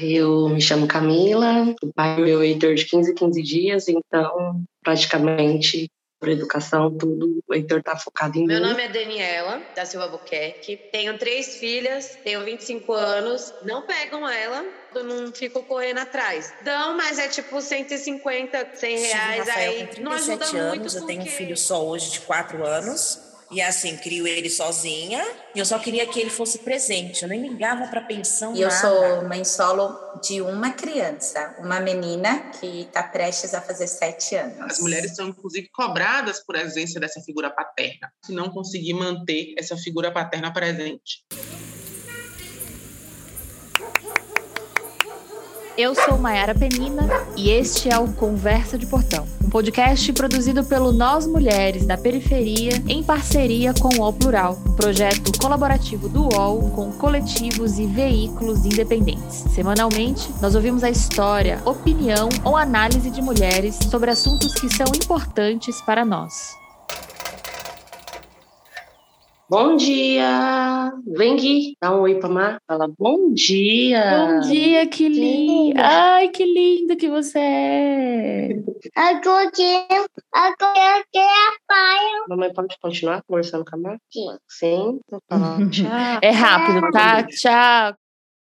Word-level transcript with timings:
Eu 0.00 0.48
me 0.48 0.60
chamo 0.60 0.86
Camila, 0.86 1.74
o 1.82 1.92
pai 1.92 2.16
meu 2.16 2.40
é 2.40 2.46
Heitor 2.46 2.74
de 2.74 2.84
15 2.86 3.14
15 3.14 3.42
dias, 3.42 3.88
então 3.88 4.62
praticamente 4.82 5.90
por 6.18 6.28
educação, 6.28 6.96
tudo, 6.96 7.42
o 7.48 7.52
Heitor 7.52 7.82
tá 7.82 7.96
focado 7.96 8.38
em 8.38 8.46
Meu 8.46 8.60
mim. 8.60 8.68
nome 8.68 8.80
é 8.80 8.88
Daniela, 8.88 9.60
da 9.74 9.84
Silva 9.84 10.06
Buquerque. 10.06 10.76
Tenho 10.92 11.18
três 11.18 11.56
filhas, 11.56 12.16
tenho 12.22 12.44
25 12.44 12.92
anos. 12.92 13.52
Não 13.64 13.82
pegam 13.82 14.28
ela, 14.28 14.64
eu 14.94 15.02
não 15.02 15.32
fico 15.32 15.64
correndo 15.64 15.98
atrás. 15.98 16.54
Dão, 16.62 16.96
mas 16.96 17.18
é 17.18 17.26
tipo 17.26 17.60
150, 17.60 18.70
100 18.72 18.98
reais. 19.00 19.48
Rafael 19.48 19.72
aí 19.72 19.86
com 19.96 20.00
não 20.00 20.12
ajuda 20.12 20.46
37 20.46 20.54
muito. 20.54 20.80
anos, 20.80 20.94
eu 20.94 21.06
tenho 21.06 21.22
um 21.22 21.26
filho 21.26 21.56
só 21.56 21.84
hoje 21.84 22.12
de 22.12 22.20
4 22.20 22.64
anos. 22.64 23.31
E 23.52 23.60
assim, 23.60 23.96
crio 23.98 24.26
ele 24.26 24.48
sozinha. 24.48 25.22
E 25.54 25.58
eu 25.58 25.66
só 25.66 25.78
queria 25.78 26.06
que 26.06 26.18
ele 26.18 26.30
fosse 26.30 26.58
presente. 26.60 27.22
Eu 27.22 27.28
nem 27.28 27.40
ligava 27.42 27.86
pra 27.88 28.00
pensão, 28.00 28.54
E 28.56 28.62
eu 28.62 28.68
nada. 28.68 28.80
sou 28.80 29.28
mãe 29.28 29.44
solo 29.44 29.94
de 30.22 30.40
uma 30.40 30.70
criança, 30.70 31.54
uma 31.58 31.78
menina 31.80 32.50
que 32.58 32.82
está 32.82 33.02
prestes 33.02 33.52
a 33.54 33.60
fazer 33.60 33.86
sete 33.86 34.34
anos. 34.36 34.58
As 34.60 34.78
mulheres 34.78 35.14
são, 35.14 35.28
inclusive, 35.28 35.68
cobradas 35.72 36.40
por 36.44 36.56
ausência 36.56 36.98
dessa 37.00 37.20
figura 37.20 37.50
paterna, 37.50 38.10
se 38.24 38.32
não 38.32 38.48
conseguir 38.50 38.94
manter 38.94 39.54
essa 39.58 39.76
figura 39.76 40.10
paterna 40.10 40.52
presente. 40.52 41.22
Eu 45.76 45.94
sou 45.94 46.18
Mayara 46.18 46.54
Penina 46.54 47.08
e 47.34 47.48
este 47.48 47.88
é 47.88 47.98
o 47.98 48.12
Conversa 48.12 48.76
de 48.76 48.84
Portão, 48.84 49.26
um 49.42 49.48
podcast 49.48 50.12
produzido 50.12 50.62
pelo 50.62 50.92
Nós 50.92 51.26
Mulheres 51.26 51.86
da 51.86 51.96
Periferia 51.96 52.74
em 52.86 53.02
parceria 53.02 53.72
com 53.72 53.88
o 53.88 54.12
Plural, 54.12 54.58
um 54.66 54.74
projeto 54.74 55.32
colaborativo 55.40 56.10
do 56.10 56.24
UOL 56.24 56.70
com 56.72 56.92
coletivos 56.92 57.78
e 57.78 57.86
veículos 57.86 58.66
independentes. 58.66 59.46
Semanalmente, 59.54 60.28
nós 60.42 60.54
ouvimos 60.54 60.84
a 60.84 60.90
história, 60.90 61.58
opinião 61.64 62.28
ou 62.44 62.54
análise 62.54 63.08
de 63.08 63.22
mulheres 63.22 63.78
sobre 63.90 64.10
assuntos 64.10 64.52
que 64.52 64.68
são 64.68 64.86
importantes 64.94 65.80
para 65.80 66.04
nós. 66.04 66.61
Bom 69.52 69.76
dia! 69.76 70.90
Vem 71.06 71.34
aqui, 71.34 71.76
dá 71.78 71.94
um 71.94 72.00
oi 72.00 72.18
pra 72.18 72.26
Mar. 72.26 72.58
Fala 72.66 72.88
bom 72.98 73.34
dia! 73.34 74.00
Bom 74.26 74.40
dia, 74.48 74.86
que 74.86 75.06
lindo! 75.06 75.78
Ai, 75.78 76.30
que 76.30 76.42
lindo 76.42 76.96
que 76.96 77.06
você 77.06 77.38
é! 77.38 78.48
Que 81.12 81.18
é 81.18 81.50
pai. 81.68 81.98
Mamãe 82.30 82.50
pode 82.54 82.78
continuar 82.80 83.22
conversando 83.28 83.62
com 83.66 83.76
a 83.76 83.78
Mar? 83.78 83.98
Sim. 84.10 84.38
Sim? 84.48 85.00
Então 85.04 85.20
fala 85.28 85.58
tchau. 85.68 86.18
É 86.22 86.30
rápido, 86.30 86.90
tá? 86.90 87.22
Tchau. 87.24 88.01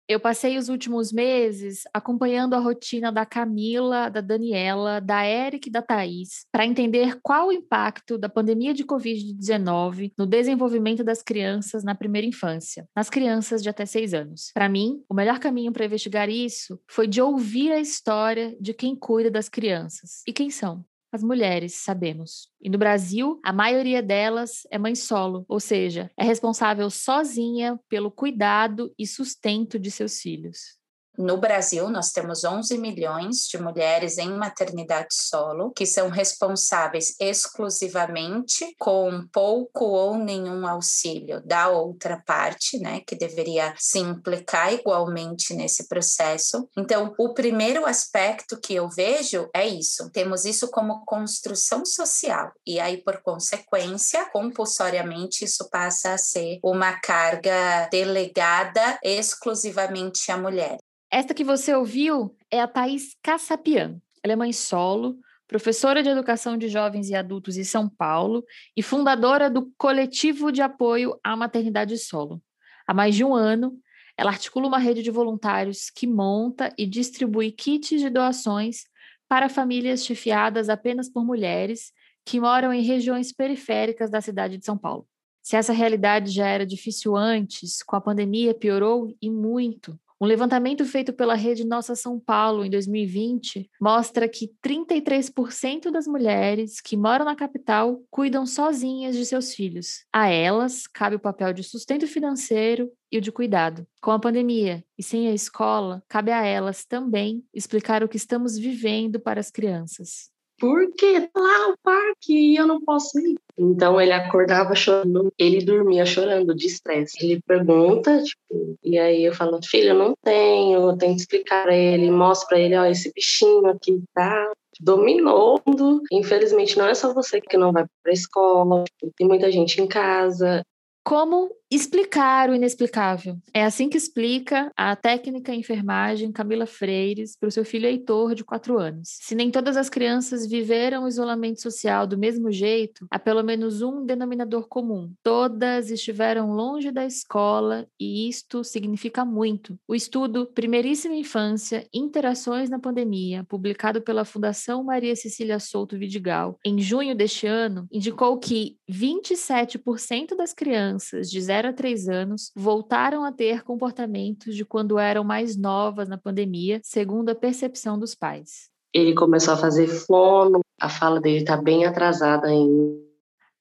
Eu 0.09 0.22
passei 0.22 0.58
os 0.58 0.69
últimos 0.69 1.11
meses 1.11 1.83
acompanhando 1.94 2.53
a 2.53 2.59
rotina 2.59 3.11
da 3.11 3.25
Camila, 3.25 4.09
da 4.09 4.22
Daniela, 4.22 5.02
da 5.02 5.27
Eric 5.27 5.67
e 5.67 5.72
da 5.72 5.81
Thaís, 5.81 6.45
para 6.49 6.66
entender 6.66 7.19
qual 7.22 7.49
o 7.49 7.52
impacto 7.52 8.17
da 8.17 8.30
pandemia 8.30 8.73
de 8.73 8.86
Covid-19 8.86 10.14
no 10.17 10.25
desenvolvimento 10.25 11.03
das 11.03 11.22
crianças 11.22 11.83
na 11.83 11.94
primeira 11.94 12.25
infância, 12.25 12.88
nas 12.95 13.09
crianças 13.09 13.61
de 13.61 13.67
até 13.67 13.86
seis 13.86 14.14
anos. 14.14 14.52
Para 14.53 14.69
mim, 14.69 15.03
o 15.09 15.14
melhor 15.14 15.39
caminho 15.39 15.73
para 15.73 15.86
investigar 15.86 16.30
isso 16.30 16.80
foi 16.88 17.05
de 17.05 17.21
ouvir 17.21 17.73
a 17.73 17.80
história 17.80 18.55
de 18.61 18.73
quem 18.73 18.95
cuida 18.95 19.30
das 19.30 19.49
crianças. 19.49 20.21
E 20.25 20.31
quem 20.31 20.49
são? 20.49 20.86
As 21.11 21.23
mulheres, 21.23 21.75
sabemos. 21.75 22.50
E 22.61 22.69
no 22.69 22.77
Brasil, 22.77 23.39
a 23.44 23.53
maioria 23.53 24.03
delas 24.03 24.67
é 24.69 24.77
mãe 24.77 24.94
solo, 24.94 25.45
ou 25.47 25.59
seja, 25.59 26.11
é 26.17 26.23
responsável 26.23 26.89
sozinha 26.89 27.80
pelo 27.88 28.11
cuidado 28.11 28.94
e 28.99 29.08
sustento 29.08 29.80
de 29.80 29.89
seus 29.89 30.19
filhos. 30.19 30.77
No 31.17 31.37
Brasil, 31.37 31.89
nós 31.89 32.11
temos 32.11 32.43
11 32.43 32.77
milhões 32.77 33.47
de 33.47 33.57
mulheres 33.57 34.19
em 34.19 34.29
maternidade 34.37 35.07
solo, 35.13 35.71
que 35.71 35.83
são 35.83 36.09
responsáveis 36.09 37.15
exclusivamente 37.19 38.75
com 38.77 39.27
pouco 39.33 39.86
ou 39.86 40.15
nenhum 40.15 40.67
auxílio 40.67 41.42
da 41.43 41.69
outra 41.69 42.21
parte, 42.23 42.77
né, 42.77 43.02
que 43.02 43.15
deveria 43.15 43.73
se 43.80 43.97
implicar 43.97 44.71
igualmente 44.71 45.55
nesse 45.55 45.87
processo. 45.87 46.69
Então, 46.77 47.15
o 47.17 47.33
primeiro 47.33 47.87
aspecto 47.87 48.59
que 48.59 48.75
eu 48.75 48.87
vejo 48.87 49.49
é 49.55 49.67
isso: 49.67 50.11
temos 50.11 50.45
isso 50.45 50.69
como 50.69 51.03
construção 51.03 51.83
social, 51.83 52.52
e 52.63 52.80
aí, 52.80 53.03
por 53.03 53.23
consequência, 53.23 54.30
compulsoriamente, 54.30 55.45
isso 55.45 55.67
passa 55.71 56.13
a 56.13 56.17
ser 56.17 56.59
uma 56.63 56.99
carga 56.99 57.89
delegada 57.89 58.99
exclusivamente 59.03 60.31
à 60.31 60.37
mulher. 60.37 60.77
Esta 61.09 61.33
que 61.33 61.43
você 61.43 61.73
ouviu 61.73 62.35
é 62.51 62.59
a 62.59 62.67
Thaís 62.67 63.15
Cassapian. 63.23 64.01
Ela 64.21 64.33
é 64.33 64.35
mãe 64.35 64.51
solo, 64.51 65.17
professora 65.47 66.03
de 66.03 66.09
educação 66.09 66.57
de 66.57 66.67
jovens 66.67 67.09
e 67.09 67.15
adultos 67.15 67.57
em 67.57 67.63
São 67.63 67.87
Paulo 67.87 68.43
e 68.75 68.83
fundadora 68.83 69.49
do 69.49 69.71
Coletivo 69.77 70.51
de 70.51 70.61
Apoio 70.61 71.17
à 71.23 71.35
Maternidade 71.35 71.97
Solo. 71.97 72.41
Há 72.85 72.93
mais 72.93 73.15
de 73.15 73.23
um 73.23 73.33
ano, 73.33 73.79
ela 74.17 74.31
articula 74.31 74.67
uma 74.67 74.79
rede 74.79 75.01
de 75.01 75.09
voluntários 75.09 75.89
que 75.89 76.05
monta 76.05 76.73
e 76.77 76.85
distribui 76.85 77.51
kits 77.51 78.01
de 78.01 78.09
doações 78.09 78.83
para 79.29 79.47
famílias 79.47 80.05
chefiadas 80.05 80.67
apenas 80.67 81.09
por 81.09 81.23
mulheres 81.23 81.93
que 82.25 82.39
moram 82.39 82.73
em 82.73 82.81
regiões 82.81 83.31
periféricas 83.31 84.09
da 84.09 84.19
cidade 84.19 84.57
de 84.57 84.65
São 84.65 84.77
Paulo. 84.77 85.07
Se 85.41 85.55
essa 85.55 85.71
realidade 85.71 86.31
já 86.31 86.47
era 86.47 86.65
difícil 86.65 87.15
antes, 87.15 87.81
com 87.81 87.95
a 87.95 88.01
pandemia 88.01 88.53
piorou 88.53 89.15
e 89.21 89.29
muito. 89.29 89.97
Um 90.20 90.26
levantamento 90.26 90.83
feito 90.83 91.14
pela 91.14 91.36
rede 91.36 91.64
Nossa 91.64 91.95
São 91.95 92.20
Paulo 92.20 92.66
em 92.66 92.70
2020 92.72 93.70
mostra 93.80 94.28
que 94.28 94.52
33% 94.66 95.92
das 95.92 96.08
mulheres 96.08 96.82
que 96.82 96.98
moram 96.98 97.26
na 97.26 97.36
capital 97.36 98.02
cuidam 98.10 98.45
sozinhas 98.45 99.16
de 99.16 99.23
seus 99.26 99.54
filhos. 99.54 100.05
A 100.11 100.28
elas 100.28 100.88
cabe 100.88 101.16
o 101.16 101.20
papel 101.20 101.54
de 101.54 101.64
sustento 101.64 102.08
financeiro 102.08 102.92
e 103.11 103.20
o 103.20 103.22
de 103.22 103.32
cuidado. 103.32 103.86
Com 104.02 104.10
a 104.10 104.20
pandemia 104.20 104.83
e 104.98 105.04
sem 105.04 105.28
a 105.28 105.33
escola, 105.33 106.04
cabe 106.08 106.32
a 106.32 106.44
elas 106.44 106.84
também 106.84 107.44
explicar 107.54 108.04
o 108.04 108.10
que 108.10 108.17
estamos 108.17 108.58
vivendo 108.58 109.20
para 109.20 109.39
as 109.39 109.52
crianças. 109.52 110.36
Por 110.59 110.91
que 110.93 111.21
tá 111.21 111.39
lá 111.39 111.69
o 111.69 111.75
parque 111.83 112.33
e 112.33 112.55
eu 112.55 112.65
não 112.65 112.81
posso 112.81 113.19
ir? 113.19 113.35
Então 113.57 113.99
ele 114.01 114.11
acordava 114.11 114.73
chorando, 114.75 115.31
ele 115.37 115.63
dormia 115.63 116.05
chorando 116.05 116.55
de 116.55 116.67
estresse. 116.67 117.17
Ele 117.23 117.39
pergunta, 117.45 118.21
tipo, 118.23 118.75
e 118.83 118.97
aí 118.97 119.23
eu 119.23 119.33
falo, 119.33 119.59
filho, 119.63 119.89
eu 119.89 119.95
não 119.95 120.13
tenho, 120.23 120.89
eu 120.89 120.97
tenho 120.97 121.15
que 121.15 121.21
explicar 121.21 121.63
pra 121.63 121.75
ele, 121.75 122.09
mostro 122.09 122.49
pra 122.49 122.59
ele, 122.59 122.75
ó, 122.75 122.85
esse 122.85 123.11
bichinho 123.13 123.67
aqui 123.67 124.01
tá 124.13 124.51
dominando. 124.79 126.01
Infelizmente 126.11 126.77
não 126.77 126.87
é 126.87 126.93
só 126.93 127.13
você 127.13 127.39
que 127.41 127.57
não 127.57 127.71
vai 127.71 127.85
pra 128.03 128.13
escola, 128.13 128.83
tem 129.15 129.27
muita 129.27 129.51
gente 129.51 129.81
em 129.81 129.88
casa. 129.88 130.63
Como 131.03 131.50
explicar 131.69 132.50
o 132.50 132.56
inexplicável? 132.56 133.38
É 133.54 133.63
assim 133.66 133.89
que 133.89 133.98
explica 133.98 134.72
a 134.75 134.95
técnica 134.95 135.54
em 135.54 135.60
enfermagem 135.60 136.31
Camila 136.31 136.66
Freires 136.66 137.36
para 137.38 137.50
o 137.50 137.51
seu 137.51 137.66
filho 137.66 137.88
Heitor, 137.88 138.33
de 138.33 138.44
4 138.44 138.80
anos. 138.80 139.18
Se 139.22 139.36
nem 139.36 139.51
todas 139.51 139.75
as 139.75 139.89
crianças 139.89 140.48
viveram 140.48 141.04
o 141.04 141.07
isolamento 141.07 141.62
social 141.62 142.07
do 142.07 142.18
mesmo 142.18 142.51
jeito, 142.51 143.06
há 143.12 143.19
pelo 143.19 143.44
menos 143.44 143.81
um 143.81 144.06
denominador 144.06 144.68
comum. 144.68 145.12
Todas 145.22 145.92
estiveram 145.92 146.54
longe 146.54 146.89
da 146.89 147.06
escola 147.06 147.86
e 148.00 148.30
isto 148.30 148.63
significa 148.63 149.25
muito. 149.25 149.78
O 149.88 149.94
estudo 149.94 150.45
Primeiríssima 150.45 151.16
Infância, 151.16 151.86
Interações 151.94 152.69
na 152.69 152.80
Pandemia, 152.80 153.44
publicado 153.44 154.01
pela 154.01 154.24
Fundação 154.24 154.84
Maria 154.84 155.16
Cecília 155.16 155.60
Souto 155.60 155.98
Vidigal, 155.98 156.57
em 156.63 156.80
junho 156.80 157.16
deste 157.16 157.45
ano, 157.45 157.88
indicou 157.92 158.38
que 158.38 158.78
27% 158.89 160.36
das 160.38 160.54
crianças 160.54 161.30
de 161.30 161.42
0 161.42 161.56
a 161.65 161.73
3 161.73 162.07
anos 162.07 162.51
voltaram 162.56 163.23
a 163.23 163.31
ter 163.31 163.63
comportamentos 163.63 164.56
de 164.56 164.63
quando 164.63 165.00
eram 165.00 165.23
mais 165.23 165.57
novas 165.57 166.07
na 166.07 166.18
pandemia, 166.18 166.79
segundo 166.83 167.29
a 167.29 167.35
percepção 167.35 167.98
dos 167.98 168.13
pais. 168.13 168.69
Ele 168.94 169.13
começou 169.13 169.54
a 169.54 169.57
fazer 169.57 169.88
fono, 169.88 170.62
a 170.80 170.89
fala 170.89 171.19
dele 171.19 171.44
tá 171.44 171.57
bem 171.57 171.86
atrasada 171.86 172.48
ainda. 172.48 173.07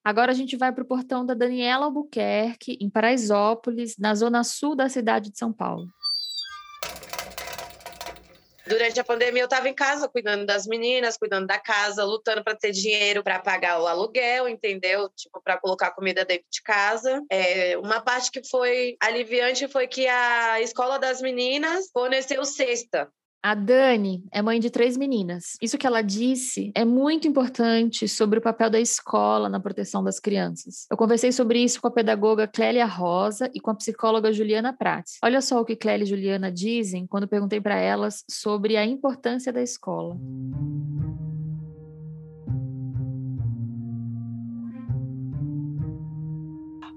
Agora 0.05 0.31
a 0.31 0.35
gente 0.35 0.57
vai 0.57 0.73
para 0.73 0.85
o 0.85 0.87
portão 0.87 1.27
da 1.27 1.35
Daniela 1.35 1.87
Albuquerque, 1.87 2.79
em 2.81 2.89
Paraisópolis, 2.89 3.97
na 3.99 4.15
zona 4.15 4.45
sul 4.45 4.77
da 4.77 4.89
cidade 4.89 5.31
de 5.33 5.39
São 5.39 5.53
Paulo. 5.53 5.89
Durante 8.67 8.99
a 8.99 9.05
pandemia, 9.05 9.43
eu 9.43 9.47
estava 9.47 9.69
em 9.69 9.75
casa 9.75 10.09
cuidando 10.09 10.45
das 10.45 10.67
meninas, 10.67 11.17
cuidando 11.17 11.47
da 11.47 11.59
casa, 11.59 12.05
lutando 12.05 12.43
para 12.43 12.57
ter 12.57 12.73
dinheiro 12.73 13.23
para 13.23 13.39
pagar 13.39 13.81
o 13.81 13.87
aluguel, 13.87 14.49
entendeu? 14.49 15.09
Tipo, 15.11 15.41
para 15.41 15.57
colocar 15.57 15.93
comida 15.93 16.25
dentro 16.25 16.47
de 16.51 16.61
casa. 16.63 17.23
É, 17.31 17.79
uma 17.79 18.01
parte 18.01 18.31
que 18.31 18.43
foi 18.49 18.97
aliviante 19.01 19.69
foi 19.69 19.87
que 19.87 20.09
a 20.09 20.61
escola 20.61 20.99
das 20.99 21.21
meninas 21.23 21.89
forneceu 21.93 22.45
cesta. 22.45 23.09
A 23.47 23.55
Dani 23.55 24.25
é 24.33 24.43
mãe 24.43 24.59
de 24.59 24.71
três 24.71 24.97
meninas. 24.97 25.57
Isso 25.63 25.79
que 25.79 25.87
ela 25.87 26.03
disse 26.03 26.73
é 26.75 26.85
muito 26.85 27.29
importante 27.29 28.09
sobre 28.09 28.41
o 28.41 28.43
papel 28.43 28.69
da 28.69 28.81
escola 28.81 29.49
na 29.49 29.61
proteção 29.61 30.03
das 30.03 30.19
crianças. 30.19 30.85
Eu 30.91 30.97
conversei 30.97 31.31
sobre 31.31 31.61
isso 31.61 31.81
com 31.81 31.87
a 31.87 31.93
pedagoga 31.93 32.49
Clélia 32.49 32.85
Rosa 32.85 33.49
e 33.55 33.61
com 33.61 33.71
a 33.71 33.75
psicóloga 33.77 34.33
Juliana 34.33 34.73
Prats. 34.73 35.19
Olha 35.23 35.41
só 35.41 35.61
o 35.61 35.65
que 35.65 35.77
Clélia 35.77 36.03
e 36.03 36.09
Juliana 36.09 36.51
dizem 36.51 37.07
quando 37.07 37.29
perguntei 37.29 37.61
para 37.61 37.77
elas 37.77 38.25
sobre 38.29 38.77
a 38.77 38.85
importância 38.85 39.53
da 39.53 39.63
escola. 39.63 40.17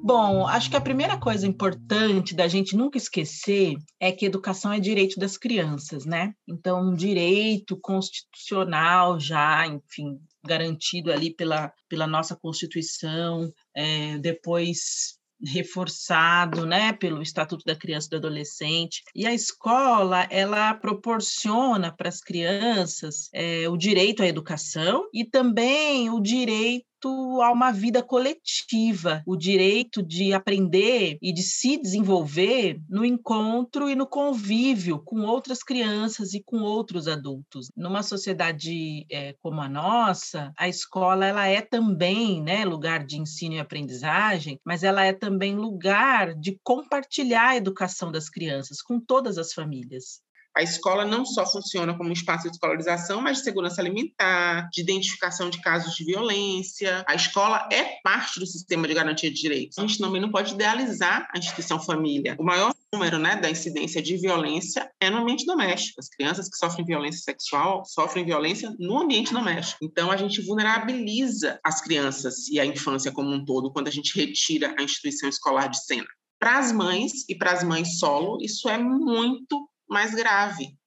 Bom, 0.02 0.48
acho 0.48 0.70
que 0.70 0.78
a 0.78 0.82
primeira 0.82 1.18
coisa 1.18 1.46
importante 1.46 2.34
da 2.34 2.48
gente 2.48 2.76
nunca 2.76 2.98
esquecer 2.98 3.76
é 4.00 4.12
que 4.12 4.26
educação 4.26 4.72
é 4.72 4.80
direito 4.80 5.20
das 5.20 5.38
crianças, 5.38 6.06
né? 6.06 6.34
Então, 6.48 6.90
um 6.90 6.96
direito 6.96 7.78
constitucional 7.78 9.20
já, 9.20 9.68
enfim, 9.68 10.20
garantido 10.44 11.12
ali 11.12 11.34
pela, 11.34 11.72
pela 11.88 12.08
nossa 12.08 12.36
Constituição, 12.36 13.52
é, 13.76 14.18
depois 14.20 15.20
reforçado, 15.42 16.66
né, 16.66 16.92
pelo 16.94 17.22
Estatuto 17.22 17.64
da 17.66 17.76
Criança 17.76 18.08
e 18.08 18.10
do 18.12 18.18
Adolescente. 18.18 19.02
E 19.16 19.26
a 19.26 19.34
escola, 19.34 20.28
ela 20.30 20.74
proporciona 20.74 21.96
para 21.96 22.10
as 22.10 22.20
crianças 22.20 23.30
é, 23.34 23.68
o 23.70 23.78
direito 23.78 24.22
à 24.22 24.28
educação 24.28 25.08
e 25.14 25.24
também 25.24 26.10
o 26.10 26.20
direito 26.20 26.86
a 27.08 27.52
uma 27.52 27.72
vida 27.72 28.04
coletiva, 28.04 29.24
o 29.26 29.38
direito 29.38 30.04
de 30.04 30.34
aprender 30.34 31.18
e 31.22 31.32
de 31.32 31.42
se 31.42 31.78
desenvolver 31.78 32.82
no 32.90 33.06
encontro 33.06 33.90
e 33.90 33.96
no 33.96 34.08
convívio 34.08 35.00
com 35.00 35.22
outras 35.22 35.64
crianças 35.64 36.34
e 36.34 36.44
com 36.44 36.62
outros 36.62 37.08
adultos. 37.08 37.70
Numa 37.76 38.04
sociedade 38.04 39.06
é, 39.12 39.36
como 39.42 39.62
a 39.62 39.70
nossa, 39.70 40.52
a 40.58 40.68
escola 40.68 41.26
ela 41.26 41.48
é 41.48 41.62
também 41.62 42.42
né, 42.42 42.66
lugar 42.66 43.06
de 43.06 43.18
ensino 43.18 43.56
e 43.56 43.60
aprendizagem, 43.60 44.60
mas 44.66 44.84
ela 44.84 45.04
é 45.04 45.14
também 45.14 45.56
lugar 45.56 46.34
de 46.36 46.60
compartilhar 46.64 47.50
a 47.50 47.56
educação 47.56 48.12
das 48.12 48.30
crianças 48.30 48.82
com 48.82 49.00
todas 49.00 49.38
as 49.38 49.54
famílias. 49.54 50.22
A 50.56 50.64
escola 50.64 51.06
não 51.06 51.26
só 51.26 51.46
funciona 51.46 51.96
como 51.96 52.12
espaço 52.12 52.46
de 52.50 52.56
escolarização, 52.56 53.22
mas 53.22 53.38
de 53.38 53.44
segurança 53.44 53.82
alimentar, 53.82 54.70
de 54.72 54.82
identificação 54.82 55.50
de 55.50 55.62
casos 55.62 55.96
de 55.96 56.04
violência. 56.04 57.04
A 57.08 57.16
escola 57.16 57.68
é 57.72 58.00
parte 58.04 58.40
do 58.40 58.46
sistema 58.46 58.88
de 58.88 58.94
garantia 58.94 59.32
de 59.32 59.40
direitos. 59.40 59.78
A 59.78 59.82
gente 59.82 60.00
também 60.00 60.22
não 60.22 60.32
pode 60.32 60.54
idealizar 60.54 61.28
a 61.34 61.38
instituição 61.38 61.80
família. 61.80 62.36
O 62.40 62.44
maior 62.44 62.74
número 62.94 63.20
né, 63.20 63.36
da 63.36 63.50
incidência 63.50 64.02
de 64.02 64.18
violência 64.18 64.92
é 65.00 65.10
no 65.10 65.18
ambiente 65.18 65.46
doméstico. 65.46 66.00
As 66.00 66.10
crianças 66.10 66.50
que 66.50 66.58
sofrem 66.58 66.86
violência 66.86 67.22
sexual 67.22 67.84
sofrem 67.86 68.26
violência 68.26 68.74
no 68.80 69.00
ambiente 69.00 69.32
doméstico. 69.32 69.86
Então, 69.86 70.12
a 70.12 70.18
gente 70.18 70.42
vulnerabiliza 70.42 71.60
as 71.64 71.82
crianças 71.82 72.48
e 72.48 72.60
a 72.60 72.66
infância 72.66 73.12
como 73.12 73.32
um 73.32 73.46
todo 73.46 73.72
quando 73.72 73.88
a 73.88 73.92
gente 73.92 74.18
retira 74.20 74.76
a 74.78 74.84
instituição 74.84 75.30
escolar 75.30 75.68
de 75.68 75.84
cena. 75.86 76.08
Para 76.40 76.58
as 76.58 76.72
mães 76.72 77.12
e 77.28 77.36
para 77.36 77.52
as 77.52 77.64
mães 77.64 78.00
solo, 78.00 78.38
isso 78.42 78.70
é 78.70 78.78
muito 78.78 79.70
mais 79.90 80.14
grave. 80.14 80.78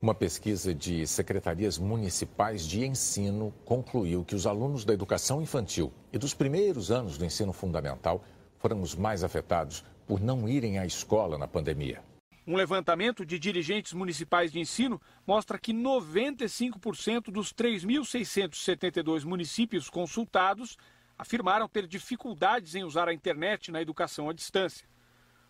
Uma 0.00 0.14
pesquisa 0.14 0.74
de 0.74 1.06
secretarias 1.06 1.76
municipais 1.76 2.64
de 2.64 2.86
ensino 2.86 3.52
concluiu 3.64 4.24
que 4.24 4.34
os 4.34 4.46
alunos 4.46 4.84
da 4.84 4.94
educação 4.94 5.42
infantil 5.42 5.92
e 6.12 6.18
dos 6.18 6.32
primeiros 6.32 6.90
anos 6.90 7.18
do 7.18 7.24
ensino 7.24 7.52
fundamental 7.52 8.24
foram 8.56 8.80
os 8.80 8.94
mais 8.94 9.22
afetados 9.22 9.84
por 10.06 10.20
não 10.20 10.48
irem 10.48 10.78
à 10.78 10.86
escola 10.86 11.36
na 11.36 11.46
pandemia. 11.46 12.02
Um 12.46 12.56
levantamento 12.56 13.26
de 13.26 13.38
dirigentes 13.38 13.92
municipais 13.92 14.50
de 14.50 14.58
ensino 14.58 14.98
mostra 15.26 15.58
que 15.58 15.74
95% 15.74 17.30
dos 17.30 17.52
3.672 17.52 19.24
municípios 19.24 19.90
consultados 19.90 20.78
afirmaram 21.18 21.68
ter 21.68 21.86
dificuldades 21.86 22.74
em 22.74 22.84
usar 22.84 23.08
a 23.08 23.12
internet 23.12 23.70
na 23.70 23.82
educação 23.82 24.30
à 24.30 24.32
distância. 24.32 24.88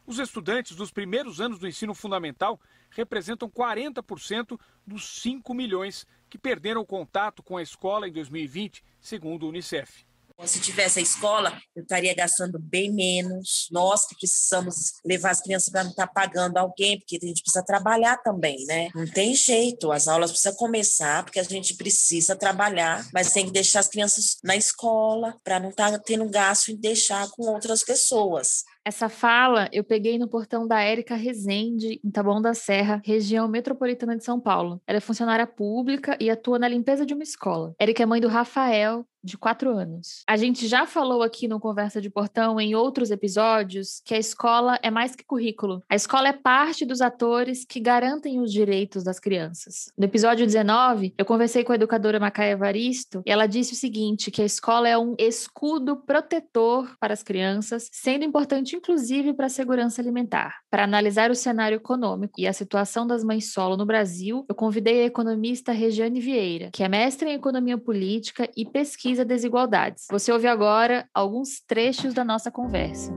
Os 0.07 0.19
estudantes 0.19 0.75
dos 0.75 0.91
primeiros 0.91 1.39
anos 1.39 1.59
do 1.59 1.69
ensino 1.69 1.95
fundamental 1.95 2.59
representam 2.91 3.49
40% 3.49 4.59
dos 4.87 5.21
5 5.21 5.55
milhões 5.55 6.07
que 6.29 6.39
perderam 6.39 6.85
contato 6.85 7.43
com 7.43 7.57
a 7.57 7.63
escola 7.63 8.09
em 8.09 8.13
2020, 8.13 8.85
segundo 9.01 9.47
o 9.47 9.49
Unicef. 9.49 10.09
Se 10.47 10.61
tivesse 10.61 11.01
a 11.01 11.03
escola, 11.03 11.61
eu 11.75 11.83
estaria 11.83 12.15
gastando 12.15 12.61
bem 12.61 12.93
menos. 12.93 13.67
Nós 13.73 14.07
que 14.07 14.15
precisamos 14.15 14.93
levar 15.05 15.31
as 15.31 15.41
crianças 15.41 15.69
para 15.69 15.83
não 15.83 15.91
estar 15.91 16.07
pagando 16.07 16.57
alguém, 16.59 16.97
porque 16.97 17.19
a 17.21 17.27
gente 17.27 17.43
precisa 17.43 17.65
trabalhar 17.65 18.17
também, 18.19 18.65
né? 18.67 18.89
Não 18.95 19.05
tem 19.05 19.35
jeito, 19.35 19.91
as 19.91 20.07
aulas 20.07 20.31
precisam 20.31 20.55
começar, 20.55 21.25
porque 21.25 21.41
a 21.41 21.43
gente 21.43 21.75
precisa 21.75 22.37
trabalhar, 22.37 23.05
mas 23.13 23.33
tem 23.33 23.47
que 23.47 23.51
deixar 23.53 23.81
as 23.81 23.89
crianças 23.89 24.37
na 24.45 24.55
escola 24.55 25.37
para 25.43 25.59
não 25.59 25.71
estar 25.71 25.99
tendo 26.01 26.29
gasto 26.29 26.71
em 26.71 26.77
deixar 26.77 27.29
com 27.31 27.43
outras 27.43 27.83
pessoas. 27.83 28.63
Essa 28.89 29.11
fala 29.11 29.69
eu 29.71 29.85
peguei 29.85 30.19
no 30.19 30.27
portão 30.27 30.67
da 30.67 30.81
Érica 30.81 31.15
Rezende, 31.15 32.01
em 32.03 32.11
Taboão 32.11 32.41
da 32.41 32.55
Serra, 32.55 33.03
região 33.05 33.47
metropolitana 33.47 34.17
de 34.17 34.25
São 34.25 34.41
Paulo. 34.41 34.81
Ela 34.87 34.97
é 34.97 35.01
funcionária 35.01 35.47
pública 35.47 36.17
e 36.19 36.31
atua 36.31 36.59
na 36.59 36.67
limpeza 36.67 37.05
de 37.05 37.13
uma 37.13 37.23
escola. 37.23 37.75
Érica 37.79 38.03
é 38.03 38.07
mãe 38.07 38.19
do 38.19 38.29
Rafael, 38.29 39.05
de 39.29 39.39
quatro 39.39 39.71
anos. 39.71 40.23
A 40.27 40.37
gente 40.37 40.67
já 40.67 40.87
falou 40.87 41.23
aqui 41.23 41.47
no 41.47 41.61
Conversa 41.61 42.01
de 42.01 42.11
Portão, 42.11 42.61
em 42.61 42.75
outros 42.75 43.11
episódios, 43.11 44.01
que 44.05 44.15
a 44.15 44.19
escola 44.19 44.79
é 44.83 44.91
mais 44.91 45.15
que 45.15 45.25
currículo. 45.25 45.83
A 45.89 45.95
escola 45.95 46.29
é 46.29 46.33
parte 46.33 46.85
dos 46.85 47.01
atores 47.01 47.65
que 47.65 47.81
garantem 47.81 48.41
os 48.41 48.53
direitos 48.53 49.05
das 49.05 49.21
crianças. 49.21 49.93
No 49.97 50.05
episódio 50.05 50.47
19, 50.47 51.15
eu 51.17 51.25
conversei 51.25 51.63
com 51.63 51.73
a 51.73 51.77
educadora 51.77 52.19
Macaia 52.19 52.53
Evaristo 52.53 53.23
e 53.27 53.31
ela 53.31 53.47
disse 53.47 53.75
o 53.75 53.77
seguinte, 53.77 54.31
que 54.31 54.43
a 54.43 54.47
escola 54.47 54.89
é 54.89 54.97
um 54.97 55.15
escudo 55.19 55.97
protetor 55.97 56.97
para 56.99 57.13
as 57.13 57.23
crianças, 57.23 57.89
sendo 57.93 58.25
importante 58.25 58.77
inclusive 58.77 59.35
para 59.35 59.47
a 59.47 59.51
segurança 59.51 60.01
alimentar. 60.01 60.57
Para 60.71 60.85
analisar 60.85 61.31
o 61.31 61.35
cenário 61.35 61.77
econômico 61.77 62.35
e 62.39 62.47
a 62.47 62.53
situação 62.53 63.07
das 63.07 63.23
mães 63.23 63.53
solo 63.53 63.77
no 63.77 63.87
Brasil, 63.87 64.45
eu 64.49 64.55
convidei 64.55 65.03
a 65.03 65.07
economista 65.07 65.73
Regiane 65.73 66.21
Vieira, 66.21 66.71
que 66.73 66.83
é 66.83 66.89
mestre 66.89 67.29
em 67.29 67.35
economia 67.35 67.77
política 67.77 68.49
e 68.57 68.65
pesquisa 68.65 69.18
desigualdades. 69.25 70.07
Você 70.11 70.33
ouve 70.33 70.47
agora 70.47 71.09
alguns 71.15 71.61
trechos 71.61 72.15
da 72.15 72.25
nossa 72.25 72.51
conversa. 72.51 73.13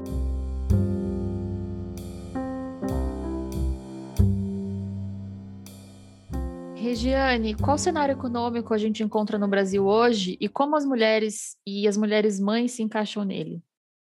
Regiane, 6.75 7.55
qual 7.55 7.77
cenário 7.77 8.13
econômico 8.13 8.73
a 8.73 8.77
gente 8.77 9.03
encontra 9.03 9.37
no 9.37 9.47
Brasil 9.47 9.85
hoje 9.85 10.35
e 10.41 10.49
como 10.49 10.75
as 10.75 10.83
mulheres 10.83 11.55
e 11.65 11.87
as 11.87 11.95
mulheres 11.95 12.39
mães 12.39 12.71
se 12.71 12.81
encaixam 12.81 13.23
nele? 13.23 13.63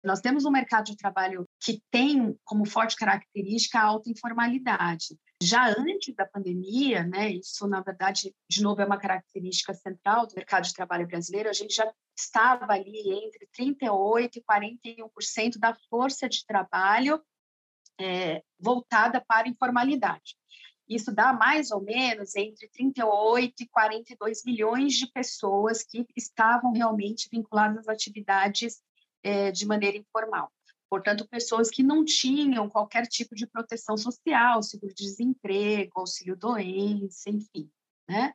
Nós 0.03 0.21
temos 0.21 0.45
um 0.45 0.51
mercado 0.51 0.85
de 0.85 0.97
trabalho 0.97 1.45
que 1.61 1.83
tem 1.91 2.35
como 2.45 2.65
forte 2.65 2.97
característica 2.97 3.79
a 3.79 3.85
alta 3.85 4.09
informalidade. 4.09 5.19
Já 5.43 5.69
antes 5.69 6.15
da 6.15 6.27
pandemia, 6.27 7.03
né, 7.05 7.31
isso 7.31 7.67
na 7.67 7.81
verdade, 7.81 8.35
de 8.49 8.63
novo, 8.63 8.83
é 8.83 8.85
uma 8.85 8.99
característica 8.99 9.73
central 9.73 10.27
do 10.27 10.35
mercado 10.35 10.65
de 10.65 10.75
trabalho 10.75 11.07
brasileiro, 11.07 11.49
a 11.49 11.53
gente 11.55 11.75
já 11.75 11.91
estava 12.15 12.75
ali 12.75 13.25
entre 13.25 13.49
38% 13.59 14.37
e 14.37 14.43
41% 14.43 15.59
da 15.59 15.75
força 15.89 16.29
de 16.29 16.45
trabalho 16.45 17.23
é, 17.99 18.43
voltada 18.59 19.21
para 19.21 19.49
informalidade. 19.49 20.37
Isso 20.87 21.15
dá 21.15 21.33
mais 21.33 21.71
ou 21.71 21.81
menos 21.81 22.35
entre 22.35 22.69
38 22.69 23.63
e 23.63 23.69
42 23.69 24.45
milhões 24.45 24.95
de 24.95 25.07
pessoas 25.07 25.85
que 25.85 26.05
estavam 26.17 26.73
realmente 26.73 27.29
vinculadas 27.31 27.79
às 27.79 27.89
atividades 27.89 28.83
é, 29.23 29.53
de 29.53 29.65
maneira 29.67 29.97
informal. 29.97 30.53
Portanto, 30.91 31.29
pessoas 31.29 31.71
que 31.71 31.85
não 31.85 32.05
tinham 32.05 32.69
qualquer 32.69 33.07
tipo 33.07 33.35
de 33.37 33.47
proteção 33.47 33.97
social, 33.97 34.61
seguro-desemprego, 34.61 35.93
auxílio-doença, 35.95 37.31
enfim. 37.31 37.71
Né? 38.09 38.33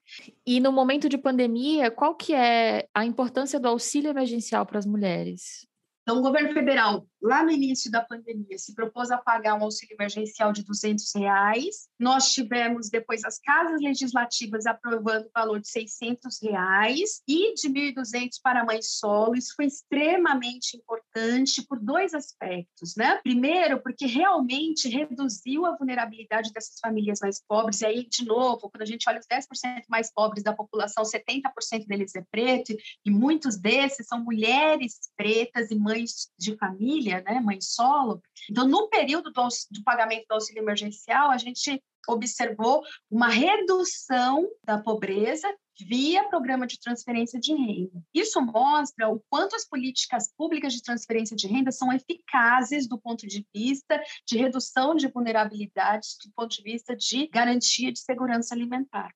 E 0.47 0.62
no 0.62 0.71
momento 0.71 1.09
de 1.09 1.17
pandemia, 1.17 1.91
qual 1.91 2.15
que 2.15 2.33
é 2.33 2.88
a 2.93 3.05
importância 3.05 3.59
do 3.59 3.67
auxílio 3.67 4.09
emergencial 4.09 4.65
para 4.65 4.79
as 4.79 4.85
mulheres? 4.85 5.67
Então, 6.03 6.19
o 6.19 6.21
governo 6.21 6.53
federal, 6.53 7.05
lá 7.25 7.44
no 7.44 7.51
início 7.51 7.91
da 7.91 8.01
pandemia, 8.01 8.58
se 8.58 8.74
propôs 8.74 9.12
a 9.12 9.17
pagar 9.17 9.55
um 9.55 9.63
auxílio 9.63 9.96
emergencial 9.96 10.53
de 10.53 10.63
200 10.63 11.13
reais. 11.15 11.88
Nós 12.00 12.32
tivemos 12.32 12.89
depois 12.89 13.24
as 13.24 13.39
casas 13.39 13.82
legislativas 13.82 14.65
aprovando 14.65 15.25
o 15.25 15.32
valor 15.34 15.60
de 15.60 15.67
600 15.67 16.39
reais 16.41 17.22
e 17.27 17.53
de 17.55 17.70
1.200 17.70 18.36
para 18.41 18.63
mãe 18.63 18.82
solo. 18.82 19.36
Isso 19.36 19.53
foi 19.55 19.65
extremamente 19.65 20.77
importante 20.77 21.62
por 21.67 21.79
dois 21.79 22.13
aspectos, 22.13 22.96
né? 22.96 23.20
Primeiro, 23.24 23.82
porque 23.82 24.05
realmente 24.05 24.88
reduziu 24.88 25.65
a 25.65 25.75
vulnerabilidade 25.75 26.53
dessas 26.53 26.79
famílias 26.79 27.20
mais 27.22 27.41
pobres. 27.46 27.82
E 27.82 27.86
aí, 27.86 28.08
de 28.08 28.24
novo, 28.24 28.70
quando 28.70 28.84
a 28.84 28.86
gente 28.86 29.10
olha 29.10 29.20
os 29.20 29.27
10% 29.27 29.84
mais 29.89 30.13
pobres 30.13 30.44
da 30.44 30.53
população, 30.53 31.03
70% 31.03 31.88
deles 31.88 32.15
é 32.15 32.24
preto 32.32 32.75
e 33.03 33.12
muitos 33.12 33.58
desses 33.58 34.08
são 34.08 34.24
mulheres 34.24 35.00
pretas 35.17 35.72
e 35.72 35.75
mães 35.75 35.96
mães 35.96 36.29
de 36.38 36.55
família, 36.58 37.14
né, 37.22 37.39
mãe 37.39 37.60
solo. 37.62 38.22
Então, 38.50 38.67
no 38.67 38.88
período 38.89 39.31
do, 39.31 39.48
do 39.72 39.84
pagamento 39.84 40.25
do 40.27 40.34
auxílio 40.34 40.62
emergencial, 40.62 41.31
a 41.31 41.38
gente 41.38 41.81
observou 42.07 42.84
uma 43.10 43.29
redução 43.29 44.48
da 44.63 44.77
pobreza 44.77 45.48
via 45.79 46.29
programa 46.29 46.65
de 46.65 46.79
transferência 46.79 47.39
de 47.39 47.53
renda. 47.53 48.01
Isso 48.13 48.39
mostra 48.41 49.10
o 49.10 49.22
quanto 49.29 49.55
as 49.55 49.65
políticas 49.65 50.31
públicas 50.38 50.74
de 50.74 50.81
transferência 50.81 51.36
de 51.36 51.48
renda 51.48 51.72
são 51.72 51.91
eficazes 51.91 52.88
do 52.88 52.98
ponto 52.98 53.27
de 53.27 53.45
vista 53.53 54.01
de 54.25 54.38
redução 54.38 54.95
de 54.95 55.07
vulnerabilidade, 55.07 56.07
do 56.24 56.31
ponto 56.34 56.55
de 56.55 56.63
vista 56.63 56.95
de 56.95 57.27
garantia 57.27 57.91
de 57.91 58.00
segurança 58.00 58.53
alimentar. 58.53 59.12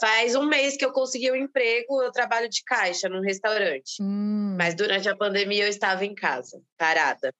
Faz 0.00 0.34
um 0.34 0.46
mês 0.46 0.76
que 0.76 0.84
eu 0.84 0.92
consegui 0.92 1.30
um 1.30 1.36
emprego, 1.36 2.02
eu 2.02 2.10
trabalho 2.10 2.48
de 2.48 2.62
caixa 2.64 3.08
num 3.08 3.20
restaurante. 3.20 4.02
Hum. 4.02 4.56
Mas 4.58 4.74
durante 4.74 5.08
a 5.08 5.16
pandemia 5.16 5.64
eu 5.64 5.68
estava 5.68 6.04
em 6.04 6.14
casa, 6.14 6.60
parada. 6.76 7.32